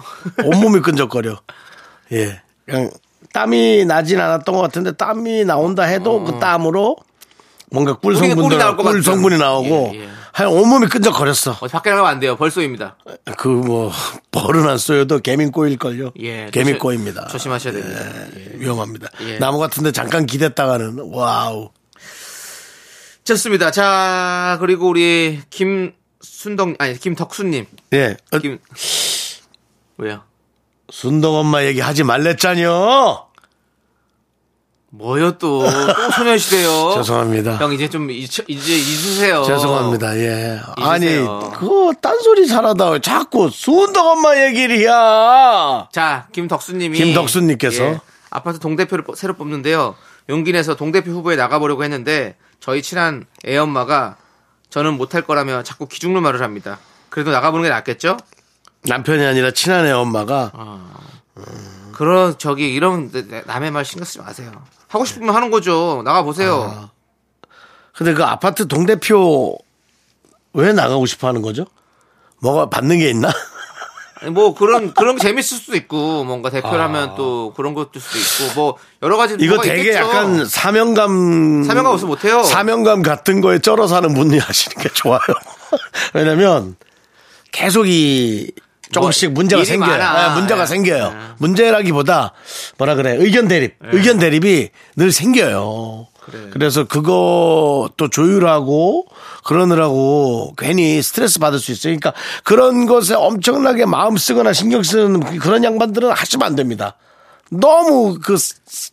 [0.46, 1.38] 온몸이 끈적거려
[2.14, 2.90] 예 그냥
[3.34, 6.96] 땀이 나진 않았던 것 같은데 땀이 나온다 해도 그 땀으로
[7.70, 9.04] 뭔가 꿀 꿀이 성분들 꿀.
[9.04, 10.08] 성분이 나오고 예, 예.
[10.38, 12.36] 하여 온몸이 끈적거렸어 어디 밖에 나가면 안 돼요.
[12.36, 12.96] 벌 쏘입니다.
[13.38, 13.92] 그 뭐
[14.32, 16.50] 벌은 안 쏘여도 개민 꼬일걸요 예.
[16.52, 18.00] 개민 조심- 꼬입니다 조심하셔야 됩니다.
[18.38, 19.40] 예, 위험합니다 예.
[19.40, 21.72] 나무 같은데 잠깐 기댔다가는 wow
[23.24, 23.72] 좋습니다.
[23.72, 27.66] 자, 그리고 우리 김순덕, 아니, 김덕수님.
[27.94, 28.60] 예 어, 김,
[29.98, 30.22] 왜요?
[30.92, 33.27] 순덕 엄마 얘기 하지 말랬잖여.
[34.90, 35.64] 뭐요 또?
[35.70, 36.94] 또 소녀시대요.
[36.96, 37.58] 죄송합니다.
[37.58, 39.44] 형 이제 좀 잊, 이제 잊으세요.
[39.44, 40.18] 죄송합니다.
[40.18, 40.60] 예.
[40.78, 41.52] 아니, 잊으세요.
[41.58, 42.90] 그거 딴소리 잘하다.
[42.92, 45.88] 왜 자꾸 순덕 엄마 얘기를 야.
[45.92, 47.84] 자, 김덕수님이 김덕수님께서.
[47.84, 49.96] 예, 아파트 동대표를 뽑- 새로 뽑는데요.
[50.30, 54.16] 용기 내서 동대표 후보에 나가보려고 했는데 저희 친한 애 엄마가
[54.70, 56.80] 저는 못할 거라며 자꾸 기죽는 말을 합니다.
[57.10, 58.18] 그래도 나가보는 게 낫겠죠?
[58.84, 60.52] 남편이 아니라 친한 애 엄마가
[61.98, 63.12] 그런 저기 이런
[63.48, 64.52] 남의 말 신경 쓰지 마세요.
[64.88, 66.04] 하고 싶으면 하는 거죠.
[66.06, 66.92] 나가 보세요.
[67.96, 69.58] 근데 그 아파트 동대표
[70.54, 71.66] 왜 나가고 싶어 하는 거죠?
[72.40, 73.30] 뭐가 받는 게 있나?
[74.32, 78.78] 뭐 그런 그런 게 재밌을 수도 있고 뭔가 대표라면 또 그런 것도 수도 있고 뭐
[79.02, 79.98] 여러 가지 이거 되게 있겠죠.
[80.00, 82.44] 약간 사명감 사명감 없으면 못해요.
[82.44, 85.20] 사명감 같은 거에 쩔어서 하는 분이 하시는 게 좋아요.
[86.14, 86.76] 왜냐면
[87.52, 88.52] 계속 이
[88.92, 89.98] 조금씩 뭐, 문제가 생겨요.
[89.98, 90.66] 네, 문제가 예.
[90.66, 91.04] 생겨요.
[91.06, 91.34] 예.
[91.38, 92.34] 문제라기보다
[92.78, 96.08] 뭐라 그래 의견 대립, 의견 대립이 늘 생겨요.
[96.52, 99.06] 그래서 그것도 조율하고
[99.46, 101.96] 그러느라고 괜히 스트레스 받을 수 있어요.
[101.98, 106.96] 그러니까 그런 것에 엄청나게 마음 쓰거나 신경 쓰는 그런 양반들은 하시면 안 됩니다.
[107.50, 108.36] 너무 그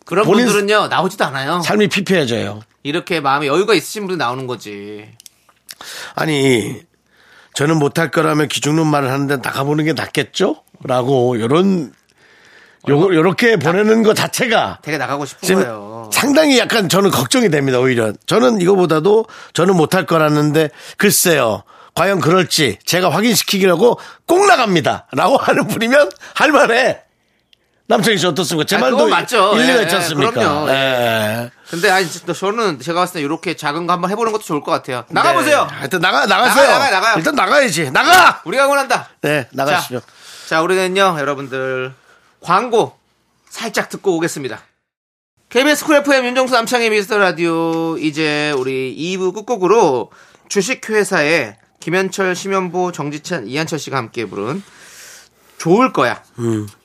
[0.04, 1.60] 그런 분들은요 나오지도 않아요.
[1.62, 2.60] 삶이 피폐해져요.
[2.84, 5.08] 이렇게 마음에 여유가 있으신 분들 나오는 거지.
[6.14, 6.82] 아니
[7.54, 10.56] 저는 못할 거라면 기죽는 말을 하는데 나가보는 게 낫겠죠?
[10.84, 11.92] 라고 요런
[12.90, 16.10] 요 요렇게 보내는 것 자체가 되게 나가고 싶은 거예요.
[16.12, 21.62] 상당히 약간 저는 걱정이 됩니다 오히려 저는 이거보다도 저는 못할 거라는데 글쎄요
[21.94, 27.03] 과연 그럴지 제가 확인시키기라고 꼭 나갑니다 라고 하는 분이면 할만해
[27.86, 29.52] 남창희 씨 어떻습니까 제 아, 말도 맞죠.
[29.56, 30.70] 일리가 예, 있지 않습니까 그럼요.
[30.70, 31.50] 예.
[31.68, 35.04] 근데 아니 저는 제가 봤을 때 이렇게 작은 거 한번 해보는 것도 좋을 것 같아요.
[35.08, 35.66] 나가 보세요.
[35.70, 35.76] 네.
[35.76, 37.14] 하여튼 나가 나가세요 나가요, 나가요.
[37.18, 39.10] 일단 나가야지 나가 우리가 응원한다.
[39.20, 40.06] 네 나가시죠 자,
[40.48, 41.92] 자, 우리는요, 여러분들
[42.40, 42.98] 광고
[43.50, 44.60] 살짝 듣고 오겠습니다.
[45.50, 50.10] KBS Cool FM 윤정수 남창희의 미스터 라디오 이제 우리 2부 끝곡으로
[50.48, 54.62] 주식회사의 김현철, 심현보, 정지찬, 이한철 씨가 함께 부른
[55.58, 56.22] 좋을 거야.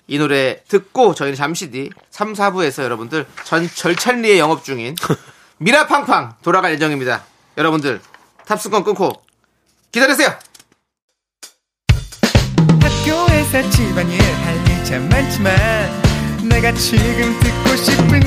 [0.10, 4.96] 이 노래 듣고 저희는 잠시 뒤 3, 4부에서 여러분들 전 절찬리에 영업 중인
[5.58, 7.24] 미라팡팡 돌아갈 예정입니다.
[7.58, 8.02] 여러분들
[8.46, 9.22] 탑승권 끊고
[9.92, 10.30] 기다리세요.
[12.82, 15.54] 학교에서 집안일 할일참 많지만
[16.50, 18.20] 내가 지금 듣고 싶은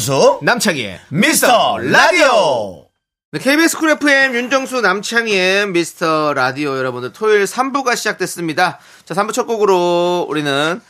[0.00, 2.84] 윤정수 남창희의 미스터 라디오
[3.32, 8.78] 네, KBS Cool FM 윤정수 남창희의 미스터 라디오 여러분들 토요일 3부가 시작됐습니다.
[9.06, 10.82] 자, 3부 첫 곡으로 우리는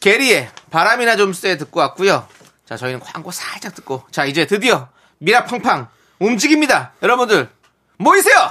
[0.00, 2.26] 게리의 바람이나 좀 쐐 듣고 왔고요.
[2.66, 5.88] 자, 저희는 광고 살짝 듣고 자, 이제 드디어 미라팡팡
[6.20, 6.92] 움직입니다.
[7.02, 7.50] 여러분들
[7.98, 8.50] 모이세요.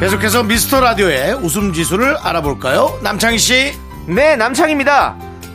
[0.00, 2.98] 계속해서 미스터 라디오의 웃음 지수를 알아볼까요?
[3.04, 3.72] 남창희 씨.
[4.08, 5.16] 네, 남창입니다.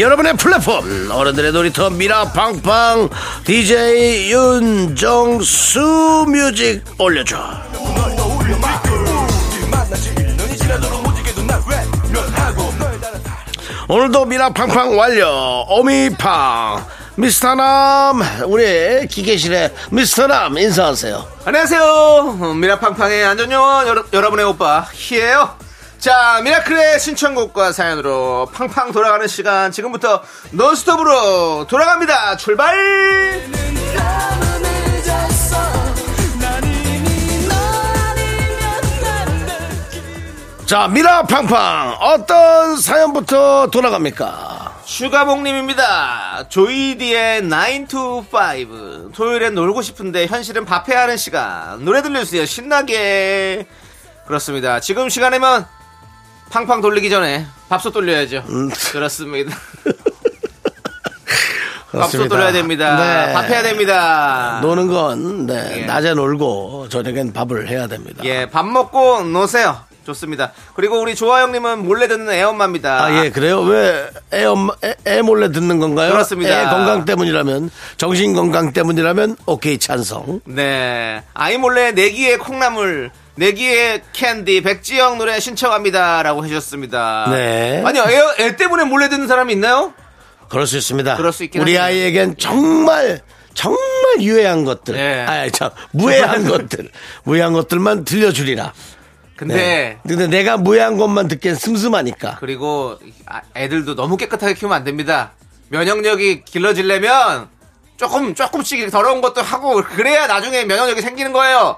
[0.00, 1.10] 여러분의 플랫폼.
[1.10, 3.08] 어른들의 놀이터 미라팡팡.
[3.44, 7.36] DJ 윤정수 뮤직 올려줘.
[13.88, 15.64] 오늘도 미라팡팡 완료.
[15.68, 16.84] 오미팡.
[17.16, 21.26] 미스터남 우리 기계실의 미스터남 인사하세요.
[21.44, 22.54] 안녕하세요.
[22.58, 25.61] 미라팡팡의 안전요원 여러, 여러분의 오빠 희예요.
[26.02, 32.36] 자, 미라클의 신청곡과 사연으로 팡팡 돌아가는 시간 지금부터 논스톱으로 돌아갑니다.
[32.38, 32.74] 출발!
[40.66, 46.46] 자 미라 팡팡 어떤 사연부터 돌아갑니까 슈가봉님입니다.
[46.48, 49.12] 조이디의 9 to 5.
[49.12, 51.84] 토요일엔 놀고 싶은데 현실은 밥해야 하는 시간.
[51.84, 52.44] 노래 들려주세요.
[52.44, 53.68] 신나게.
[54.26, 54.80] 그렇습니다.
[54.80, 55.64] 지금 시간이면
[56.52, 58.44] 팡팡 돌리기 전에 밥솥 돌려야죠.
[58.92, 59.56] 그렇습니다.
[61.90, 62.28] 밥솥.
[62.28, 62.96] 돌려야 됩니다.
[63.26, 63.32] 네.
[63.32, 64.60] 밥 해야 됩니다.
[64.62, 65.86] 노는 건 네, 예.
[65.86, 68.22] 낮에 놀고 저녁엔 밥을 해야 됩니다.
[68.24, 69.78] 예, 밥 먹고 노세요.
[70.04, 70.52] 좋습니다.
[70.74, 73.04] 그리고 우리 조아영님은 몰래 듣는 애엄마입니다.
[73.04, 73.60] 아, 예, 그래요?
[73.62, 76.12] 왜 애 엄마, 애, 애 몰래 듣는 건가요?
[76.12, 76.60] 그렇습니다.
[76.62, 80.40] 애 건강 때문이라면, 정신 건강 때문이라면, 오케이, 찬성.
[80.44, 81.22] 네.
[81.34, 86.22] 아이 몰래 내기의 콩나물, 내기의 캔디, 백지영 노래 신청합니다.
[86.22, 87.26] 라고 해주셨습니다.
[87.30, 87.82] 네.
[87.84, 88.04] 아니요,
[88.38, 89.92] 애, 애 때문에 몰래 듣는 사람이 있나요?
[90.48, 91.16] 그럴 수 있습니다.
[91.16, 91.86] 그럴 수 있긴 우리 하네요.
[92.00, 93.20] 아이에겐 정말,
[93.54, 93.80] 정말
[94.20, 94.94] 유해한 것들.
[94.94, 95.24] 네.
[95.26, 96.88] 아, 참, 무해한 것들.
[97.24, 98.72] 무해한 것들만 들려주리라.
[99.36, 99.98] 근데, 네.
[100.06, 102.36] 근데 내가 무해한 것만 듣기엔 슴슴하니까.
[102.40, 105.32] 그리고 아, 애들도 너무 깨끗하게 키우면 안 됩니다.
[105.70, 107.48] 면역력이 길러지려면
[107.96, 111.76] 조금, 조금씩 더러운 것도 하고, 그래야 나중에 면역력이 생기는 거예요.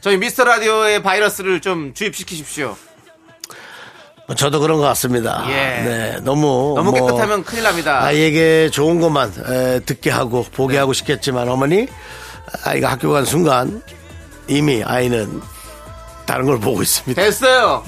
[0.00, 2.76] 저희 미스터 라디오의 바이러스를 좀 주입시키십시오.
[4.26, 5.44] 뭐 저도 그런 것 같습니다.
[5.48, 5.52] 예.
[5.52, 6.74] 네, 너무.
[6.76, 8.02] 너무 뭐 깨끗하면 큰일 납니다.
[8.02, 11.86] 아이에게 좋은 것만 에, 듣게 하고 보게 하고 싶겠지만 어머니
[12.64, 13.82] 아이가 학교 간 순간
[14.48, 15.40] 이미 아이는
[16.26, 17.20] 다른 걸 보고 있습니다.
[17.22, 17.84] 됐어요.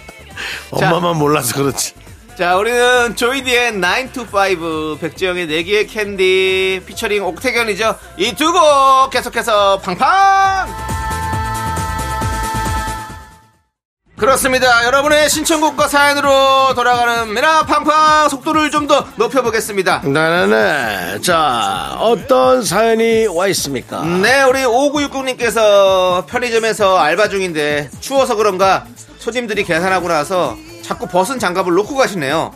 [0.70, 1.94] 엄마만 몰라서 그렇지.
[2.38, 7.96] 자, 우리는 조이디의 9 to 5, 백지영의 내 귀에 캔디, 피처링 옥택연이죠.
[8.16, 10.68] 이 두 곡 계속해서 팡팡!
[14.20, 14.84] 그렇습니다.
[14.84, 20.00] 여러분의 신청곡과 사연으로 돌아가는 미라 팡팡 속도를 좀 더 높여보겠습니다.
[20.04, 21.20] 네네네.
[21.20, 24.02] 자, 어떤 사연이 와 있습니까?
[24.04, 28.84] 네, 우리 5969님께서 편의점에서 알바 중인데 추워서 그런가
[29.18, 32.52] 손님들이 계산하고 나서 자꾸 벗은 장갑을 놓고 가시네요.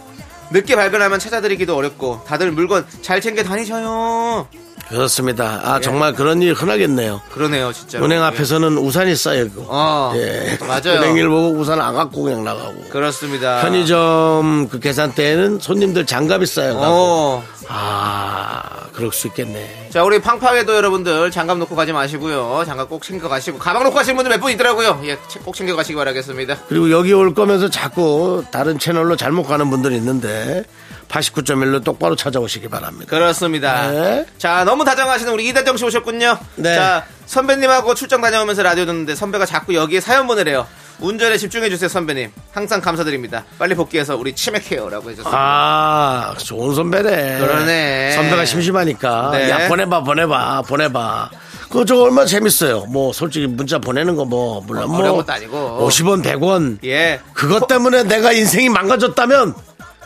[0.51, 4.49] 늦게 발견하면 찾아드리기도 어렵고 다들 물건 잘 챙겨 다니셔요.
[4.89, 5.61] 그렇습니다.
[5.65, 7.21] 아, 정말 그런 일 흔하겠네요.
[7.33, 7.99] 그러네요, 진짜.
[8.03, 9.67] 은행 앞에서는 우산이 쌓이고.
[9.69, 10.59] 어, 예.
[10.61, 11.01] 맞아요.
[11.01, 12.85] 은행일 보고 우산 안 갖고 그냥 나가고.
[12.91, 13.61] 그렇습니다.
[13.63, 16.87] 편의점 그 계산대에는 손님들 장갑이 쌓여가고.
[16.87, 17.45] 어.
[17.69, 19.89] 아, 그럴 수 있겠네.
[19.91, 22.63] 자, 우리 팡팡에도 여러분들 장갑 놓고 가지 마시고요.
[22.67, 25.01] 장갑 꼭 챙겨 가시고 가방 놓고 가시는 분들 몇 분 있더라고요.
[25.05, 26.59] 예, 꼭 챙겨 가시기 바라겠습니다.
[26.69, 30.65] 그리고 여기 올 거면서 자꾸 다른 채널로 잘못 가는 분들이 있는데
[31.09, 33.11] 89.1로 똑바로 찾아오시기 바랍니다.
[33.11, 33.91] 그렇습니다.
[33.91, 34.27] 네.
[34.39, 36.39] 자, 너무 다정하시는 우리 이다정 씨 오셨군요.
[36.57, 36.75] 네.
[36.75, 40.67] 자, 선배님하고 출장 다녀오면서 라디오 듣는데 선배가 자꾸 여기에 사연 보내래요.
[41.01, 42.31] 운전에 집중해주세요, 선배님.
[42.53, 43.45] 항상 감사드립니다.
[43.59, 45.31] 빨리 복귀해서 우리 치맥해요 라고 해줬습니다.
[45.33, 47.39] 아, 좋은 선배네.
[47.41, 48.13] 그러네.
[48.13, 49.31] 선배가 심심하니까.
[49.33, 49.51] 네.
[49.51, 51.31] 야, 보내봐, 보내봐, 보내봐.
[51.69, 52.85] 그거 저거 얼마나 재밌어요.
[52.87, 54.99] 뭐, 솔직히 문자 보내는 거 뭐, 물론 뭐.
[54.99, 55.89] 어려운 것도 아니고.
[55.89, 56.79] 50원, 100원.
[56.85, 57.21] 예.
[57.33, 59.55] 그것 때문에 내가 인생이 망가졌다면,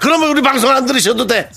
[0.00, 1.50] 그러면 우리 방송 안 들으셔도 돼.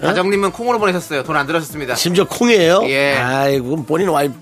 [0.00, 1.22] 다정님은 콩으로 보내셨어요.
[1.22, 1.94] 돈 안 들으셨습니다.
[1.94, 2.82] 심지어 콩이에요.
[2.88, 3.14] 예.
[3.16, 4.34] 아이고, 본인 와이프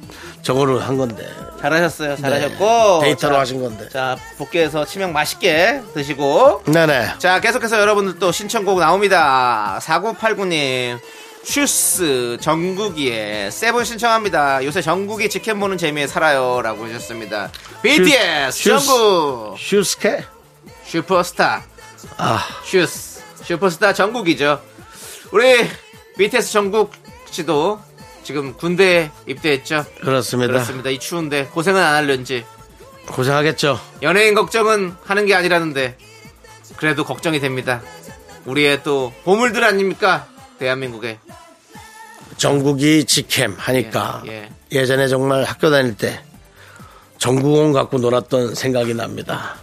[0.43, 1.28] 저거로 한 건데.
[1.61, 2.16] 잘하셨어요.
[2.16, 3.01] 잘하셨고.
[3.03, 3.88] 데이터로 자, 하신 건데.
[3.91, 6.62] 자, 복귀해서 치맥 맛있게 드시고.
[6.66, 7.14] 네네.
[7.18, 9.78] 자, 계속해서 여러분들 또 신청곡 나옵니다.
[9.82, 10.99] 4989님.
[11.43, 14.62] 슈스 정국이의 Seven 신청합니다.
[14.64, 16.61] 요새 정국이 직캠 보는 재미에 살아요.
[16.62, 17.51] 라고 해주셨습니다.
[17.82, 18.86] BTS 슈스.
[18.86, 20.24] 정국 슈스케?
[20.86, 21.62] 슈퍼스타
[22.18, 23.10] 아, 슈스
[23.51, 24.62] 슈퍼스타 정국이죠.
[25.32, 25.66] 우리
[26.16, 26.92] BTS 정국
[27.30, 27.80] 씨도
[28.22, 29.84] 지금 군대에 입대했죠.
[30.01, 30.53] 그렇습니다.
[30.53, 30.90] 그렇습니다.
[30.90, 32.44] 이 추운데 고생은 안 하려는지
[33.09, 33.80] 고생하겠죠.
[34.03, 35.96] 연예인 걱정은 하는 게 아니라는데
[36.76, 37.82] 그래도 걱정이 됩니다.
[38.44, 40.28] 우리의 또 보물들 아닙니까?
[40.61, 41.18] 대한민국의
[42.36, 46.22] 전국이 직캠 하니까 예, 예, 전에 정말 학교 다닐 때
[47.18, 49.57] 전구공 갖고 놀았던 생각이 납니다.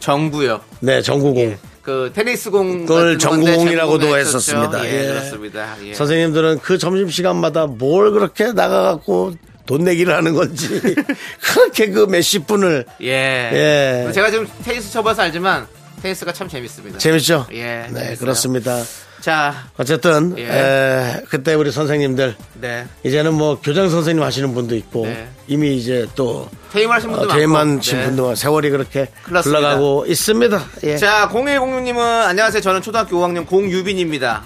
[0.00, 0.60] 정구요.
[0.80, 1.56] 네, 전구공.
[1.84, 4.84] 그 테니스 공 그걸 같은 건데 전구공이라고도 전구공 했었습니다.
[4.86, 5.06] 예, 예.
[5.08, 5.76] 그렇습니다.
[5.84, 5.94] 예.
[5.94, 9.34] 선생님들은 그 점심 시간마다 뭘 그렇게 나가갖고
[9.66, 10.80] 돈 내기를 하는 건지
[11.40, 14.06] 그렇게 그 몇십 분을 예.
[14.08, 14.12] 예.
[14.12, 15.66] 제가 지금 테니스 쳐봐서 알지만
[16.02, 16.98] 테니스가 참 재밌습니다.
[16.98, 17.46] 재밌죠?
[17.52, 18.16] 예, 네, 재밌어요.
[18.18, 18.82] 그렇습니다.
[19.24, 20.42] 자, 어쨌든 예.
[20.50, 22.86] 에, 그때 우리 선생님들 네.
[23.04, 25.26] 이제는 뭐 교장 선생님 하시는 분도 있고 네.
[25.46, 27.38] 이미 이제 또 퇴임하신 분도 어, 많고.
[27.38, 28.04] 퇴임하신 네.
[28.04, 29.60] 분도 세월이 그렇게 그렇습니다.
[29.60, 30.62] 흘러가고 있습니다.
[30.82, 30.98] 예.
[30.98, 32.60] 자, 0106님은 안녕하세요.
[32.60, 34.42] 저는 초등학교 5학년 공유빈입니다.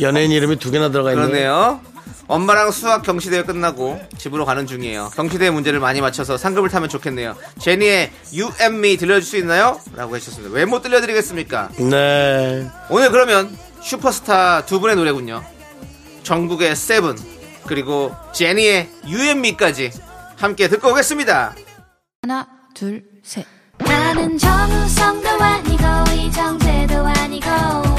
[0.00, 1.26] 연예인 이름이 두 개나 들어가 있네요.
[1.26, 1.80] 그러네요.
[2.26, 5.10] 엄마랑 수학 경시대회 끝나고 집으로 가는 중이에요.
[5.14, 7.36] 경시대회 문제를 많이 맞춰서 상급을 타면 좋겠네요.
[7.60, 9.78] 제니의 You and Me 들려줄 수 있나요?
[9.94, 10.54] 라고 해주셨습니다.
[10.54, 11.68] 왜 못 들려드리겠습니까?
[11.76, 12.66] 네.
[12.88, 13.54] 오늘 그러면
[13.84, 15.44] 슈퍼스타 두 분의 노래군요.
[16.22, 17.16] 정국의 세븐
[17.66, 18.88] 그리고 제니의
[19.36, 19.90] Me까지
[20.38, 21.54] 함께 듣고 오겠습니다.
[22.22, 23.44] 하나, 둘, 셋.
[23.78, 25.84] 나는 정우성도 아니고
[26.16, 27.93] 이정재도 아니고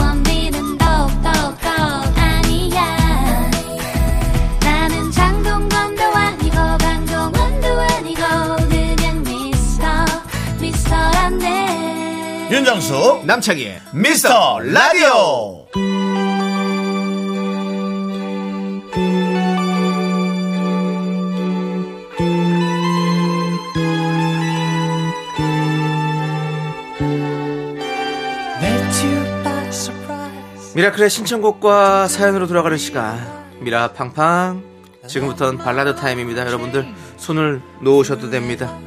[12.52, 15.66] 윤정수 남창희의 미스터 라디오.
[30.76, 33.18] 미라클의 신청곡과 사연으로 돌아가는 시간.
[33.60, 34.62] 미라 팡팡.
[35.08, 36.46] 지금부터는 발라드 타임입니다.
[36.46, 36.86] 여러분들
[37.18, 38.78] 손을 놓으셔도 됩니다.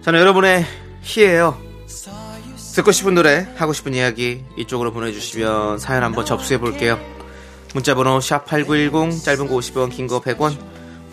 [0.00, 0.64] 저는 여러분의
[1.02, 1.69] 희예요
[2.74, 6.98] 듣고 싶은 노래 하고 싶은 이야기 이쪽으로 보내주시면 사연 한번 접수해 볼게요.
[7.74, 10.56] 문자번호 샵8910 짧은 거 50원 긴 거 100원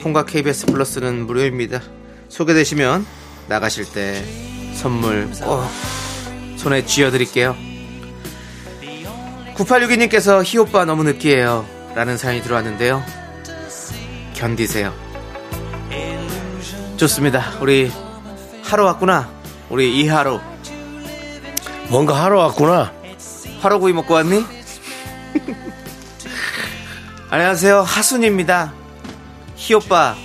[0.02, 1.82] 콩과 KBS 플러스는 무료입니다.
[2.30, 3.06] 소개되시면
[3.48, 4.24] 나가실 때
[4.76, 5.64] 선물 꼭
[6.58, 7.56] 손에 쥐어드릴게요.
[9.56, 13.04] 9862님께서 희오빠 너무 느끼해요 라는 사연이 들어왔는데요.
[14.36, 14.94] 견디세요.
[16.98, 17.58] 좋습니다.
[17.60, 17.92] 우리
[18.64, 19.30] 하루 왔구나.
[19.70, 20.40] 우리 이하루
[21.90, 22.92] 뭔가 하러 왔구나.
[23.62, 24.44] 화로구이 먹고 왔니?
[27.30, 27.82] 안녕하세요.
[27.82, 28.74] 하순입니다.
[29.56, 30.16] 희오빠.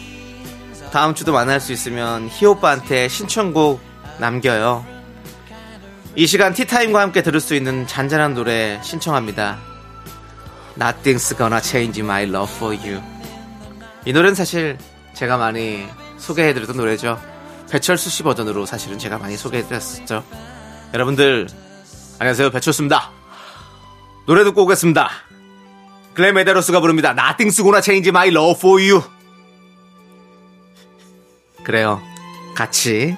[0.93, 3.81] 다음 주도 만날 수 있으면 희오빠한테 신청곡
[4.19, 4.85] 남겨요.
[6.17, 9.59] 이 시간 티타임과 함께 들을 수 있는 잔잔한 노래 신청합니다.
[10.79, 13.01] Nothing's gonna change my love for you.
[14.05, 14.77] 이 노래는 사실
[15.15, 15.87] 제가 많이
[16.19, 17.19] 소개해드렸던 노래죠.
[17.71, 20.23] 배철수 씨 버전으로 사실은 제가 많이 소개해드렸었죠
[20.95, 21.49] 여러분들
[22.19, 22.51] 안녕하세요.
[22.51, 23.11] 배철수입니다.
[24.27, 25.09] 노래 듣고 오겠습니다.
[26.13, 27.15] 글렌 메데로스가 부릅니다.
[27.15, 29.03] Nothing's gonna change my love for you.
[31.65, 32.03] 그래요.
[32.55, 33.17] 같이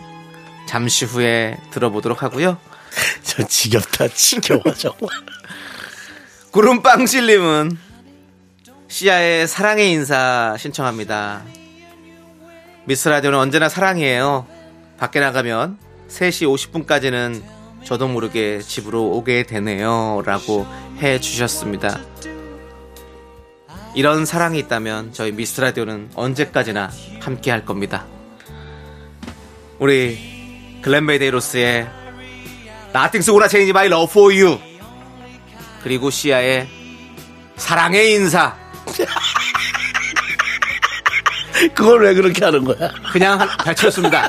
[0.69, 2.59] 잠시 후에 들어보도록 하고요.
[3.25, 5.09] 저 지겹다, 지겨워, 정말.
[6.53, 7.77] 구름빵실님은
[8.87, 11.43] 시아의 사랑의 인사 신청합니다.
[12.85, 14.47] 미스 라디오는 언제나 사랑이에요.
[14.97, 16.47] 밖에 나가면 3시
[16.87, 17.54] 50분까지는
[17.85, 20.23] 저도 모르게 집으로 오게 되네요.
[20.25, 20.67] 라고
[20.99, 22.01] 해 주셨습니다.
[23.95, 28.07] 이런 사랑이 있다면 저희 미스 라디오는 언제까지나 함께 할 겁니다.
[29.79, 31.89] 우리 글렌 메데이로스의
[32.93, 34.59] Nothing's gonna change my love for you.
[35.83, 36.69] 그리고 씨야의
[37.57, 38.57] 사랑의 인사.
[41.75, 42.91] 그걸 왜 그렇게 하는 거야?
[43.13, 44.29] 그냥 한- 발표했습니다.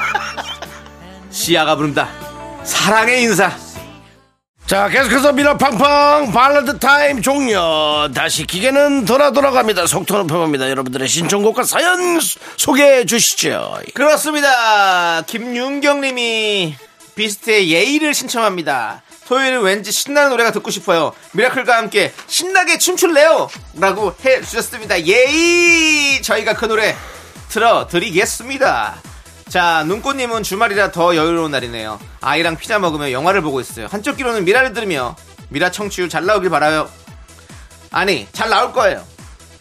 [1.31, 2.07] 씨야가 부릅니다.
[2.65, 3.51] 사랑의 인사.
[4.65, 8.11] 자, 계속해서 미라 팡팡 발라드 타임 종료.
[8.13, 9.85] 다시 기계는 돌아 돌아갑니다.
[9.85, 10.69] 속도는 표합니다.
[10.71, 13.77] 여러분들의 신청곡과 사연 소- 소개해 주시죠.
[13.93, 15.21] 그렇습니다.
[15.27, 16.75] 김윤경 님이
[17.13, 19.03] 비스트의 예이를 신청합니다.
[19.27, 21.13] 토요일은 왠지 신나는 노래가 듣고 싶어요.
[21.33, 23.49] 미라클과 함께 신나게 춤출래요?
[23.79, 25.03] 라고 해 주셨습니다.
[25.05, 26.21] 예이!
[26.23, 26.95] 저희가 그 노래
[27.49, 28.95] 틀어드리겠습니다.
[29.55, 31.97] 자, 눈꽃님은 주말이라 더 여유로운 날이네요.
[32.19, 33.87] 아이랑 피자 먹으며 영화를 보고 있어요.
[33.89, 35.15] 한쪽 귀로는 미라를 들으며
[35.47, 36.89] 미라 청취율 잘 나오길 바라요.
[37.89, 39.01] 아니, 잘 나올 거예요.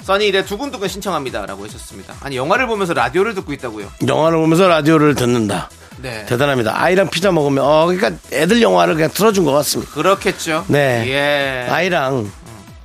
[0.03, 1.47] 써니 이래 두근두근 신청합니다.
[1.47, 2.12] 라고 하셨습니다.
[2.22, 3.86] 아니, 영화를 보면서 라디오를 듣고 있다고요?
[4.05, 5.70] 영화를 보면서 라디오를 듣는다.
[5.99, 6.26] 네.
[6.26, 6.72] 대단합니다.
[6.74, 9.92] 아이랑 피자 먹으면, 어, 그러니까 애들 영화를 그냥 틀어준 것 같습니다.
[9.92, 10.64] 그렇겠죠.
[10.66, 11.05] 네.
[11.07, 11.70] 예.
[11.70, 12.32] 아이랑,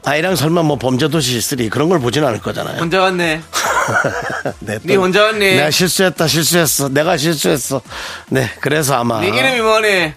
[0.06, 2.80] 아이랑 설마 뭐 범죄도시 3 그런 걸 보지는 않을 거잖아요.
[2.80, 3.42] 혼자 왔네.
[4.60, 5.40] 네, 네 혼자 왔니?
[5.56, 6.90] 내가 실수했다, 실수했어.
[6.90, 7.82] 내가 실수했어.
[8.30, 9.20] 네, 그래서 아마.
[9.22, 10.14] 네 이름이 뭐니?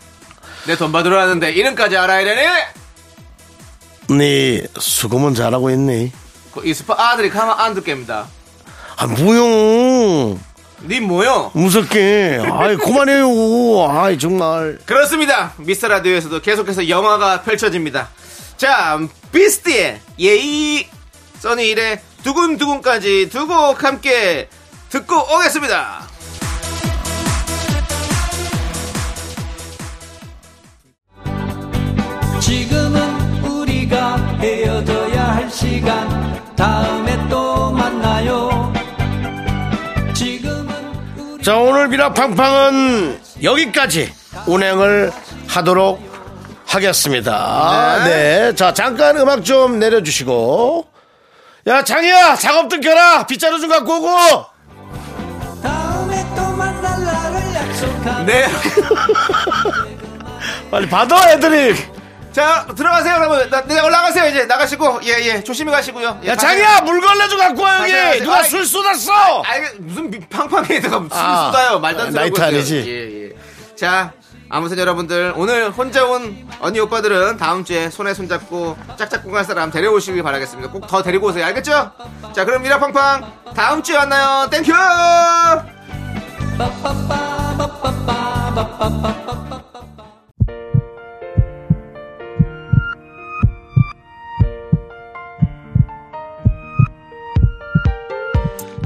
[0.66, 2.42] 내 돈 받으러 왔는데 이름까지 알아야 되니?
[4.18, 6.12] 네 수고문 잘하고 있니?
[6.54, 8.26] 그 이 스파 아들이 가만 안 듣겠습니다.
[8.96, 10.38] 아 뭐용
[10.82, 11.50] 니 뭐요?
[11.54, 13.26] 무섭게 아이 그만해요
[13.90, 15.54] 아이 정말 그렇습니다.
[15.56, 18.10] 미스터 라디오에서도 계속해서 영화가 펼쳐집니다.
[18.58, 18.98] 자,
[19.32, 20.88] 비스트의 예의,
[21.42, 24.48] 써니 일의 두근두근까지 두 곡 함께
[24.90, 26.02] 듣고 오겠습니다.
[32.40, 36.32] 지금은 우리가 헤어져야 할 시간.
[36.56, 38.72] 다음에 또 만나요.
[40.14, 44.12] 지금은 자 오늘 미라팡팡은 여기까지
[44.46, 45.10] 운행을
[45.48, 46.00] 하도록
[46.66, 48.04] 하겠습니다.
[48.04, 48.54] 네.
[48.54, 50.91] 자 잠깐 음악 좀 내려주시고
[51.66, 54.08] 야 장이야 작업 등 켜라 빗자루 좀 갖고 오고
[55.62, 58.48] 다음에 또 만날 날을 약속한 네.
[60.70, 61.74] 빨리 받아 애들이
[62.32, 63.50] 자, 들어가세요, 여러분.
[63.50, 64.46] 나, 네, 올라가세요, 이제.
[64.46, 65.00] 나가시고.
[65.04, 65.44] 예, 예.
[65.44, 66.18] 조심히 가시고요.
[66.24, 66.34] 예, 야.
[66.36, 68.22] 장이야 물걸레 좀 갖고 와 가세요, 여기 가세요.
[68.24, 71.78] 누가 아이, 술 쏟았어 아, 이게 무슨 미- 팡팡에다가 무슨 아, 쏟아요.
[71.78, 72.40] 말도 안 되는 나이트.
[72.40, 72.84] 아니지?
[72.86, 73.76] 예, 예.
[73.76, 74.12] 자,
[74.52, 80.22] 아무튼 여러분들 오늘 혼자 온 언니 오빠들은 다음 주에 손에 손잡고 짝짝꿍 할 사람 데려오시길
[80.22, 80.70] 바라겠습니다.
[80.70, 81.46] 꼭 더 데리고 오세요.
[81.46, 81.90] 알겠죠?
[82.34, 84.50] 자, 그럼 미라팡팡 다음 주에 만나요.
[84.50, 84.72] Thank you!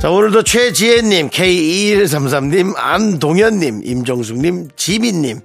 [0.01, 5.41] 자, 오늘도 최지혜님, K2133님, 안동현님, 임정숙님, 지민님.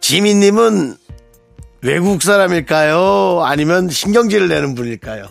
[0.00, 0.96] 지민님은
[1.82, 3.42] 외국 사람일까요?
[3.44, 5.28] 아니면 신경질을 내는 분일까요?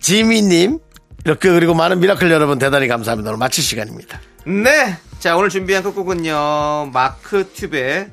[0.00, 0.78] 지민님,
[1.24, 3.30] 이렇게 그리고 많은 미라클 여러분 대단히 감사합니다.
[3.30, 4.20] 오늘 마칠 시간입니다.
[4.46, 4.96] 네.
[5.20, 6.90] 자, 오늘 준비한 끝곡은요.
[6.92, 8.10] 마크툽의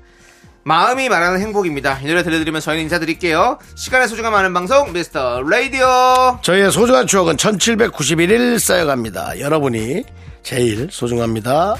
[0.63, 1.99] 마음이 말하는 행복입니다.
[2.03, 3.57] 이 노래 들려드리면 저희는 인사드릴게요.
[3.75, 6.37] 시간의 소중함 많은 방송, 미스터 라디오.
[6.43, 9.39] 저희의 소중한 추억은 1791일 쌓여갑니다.
[9.39, 10.03] 여러분이
[10.43, 11.75] 제일 소중합니다.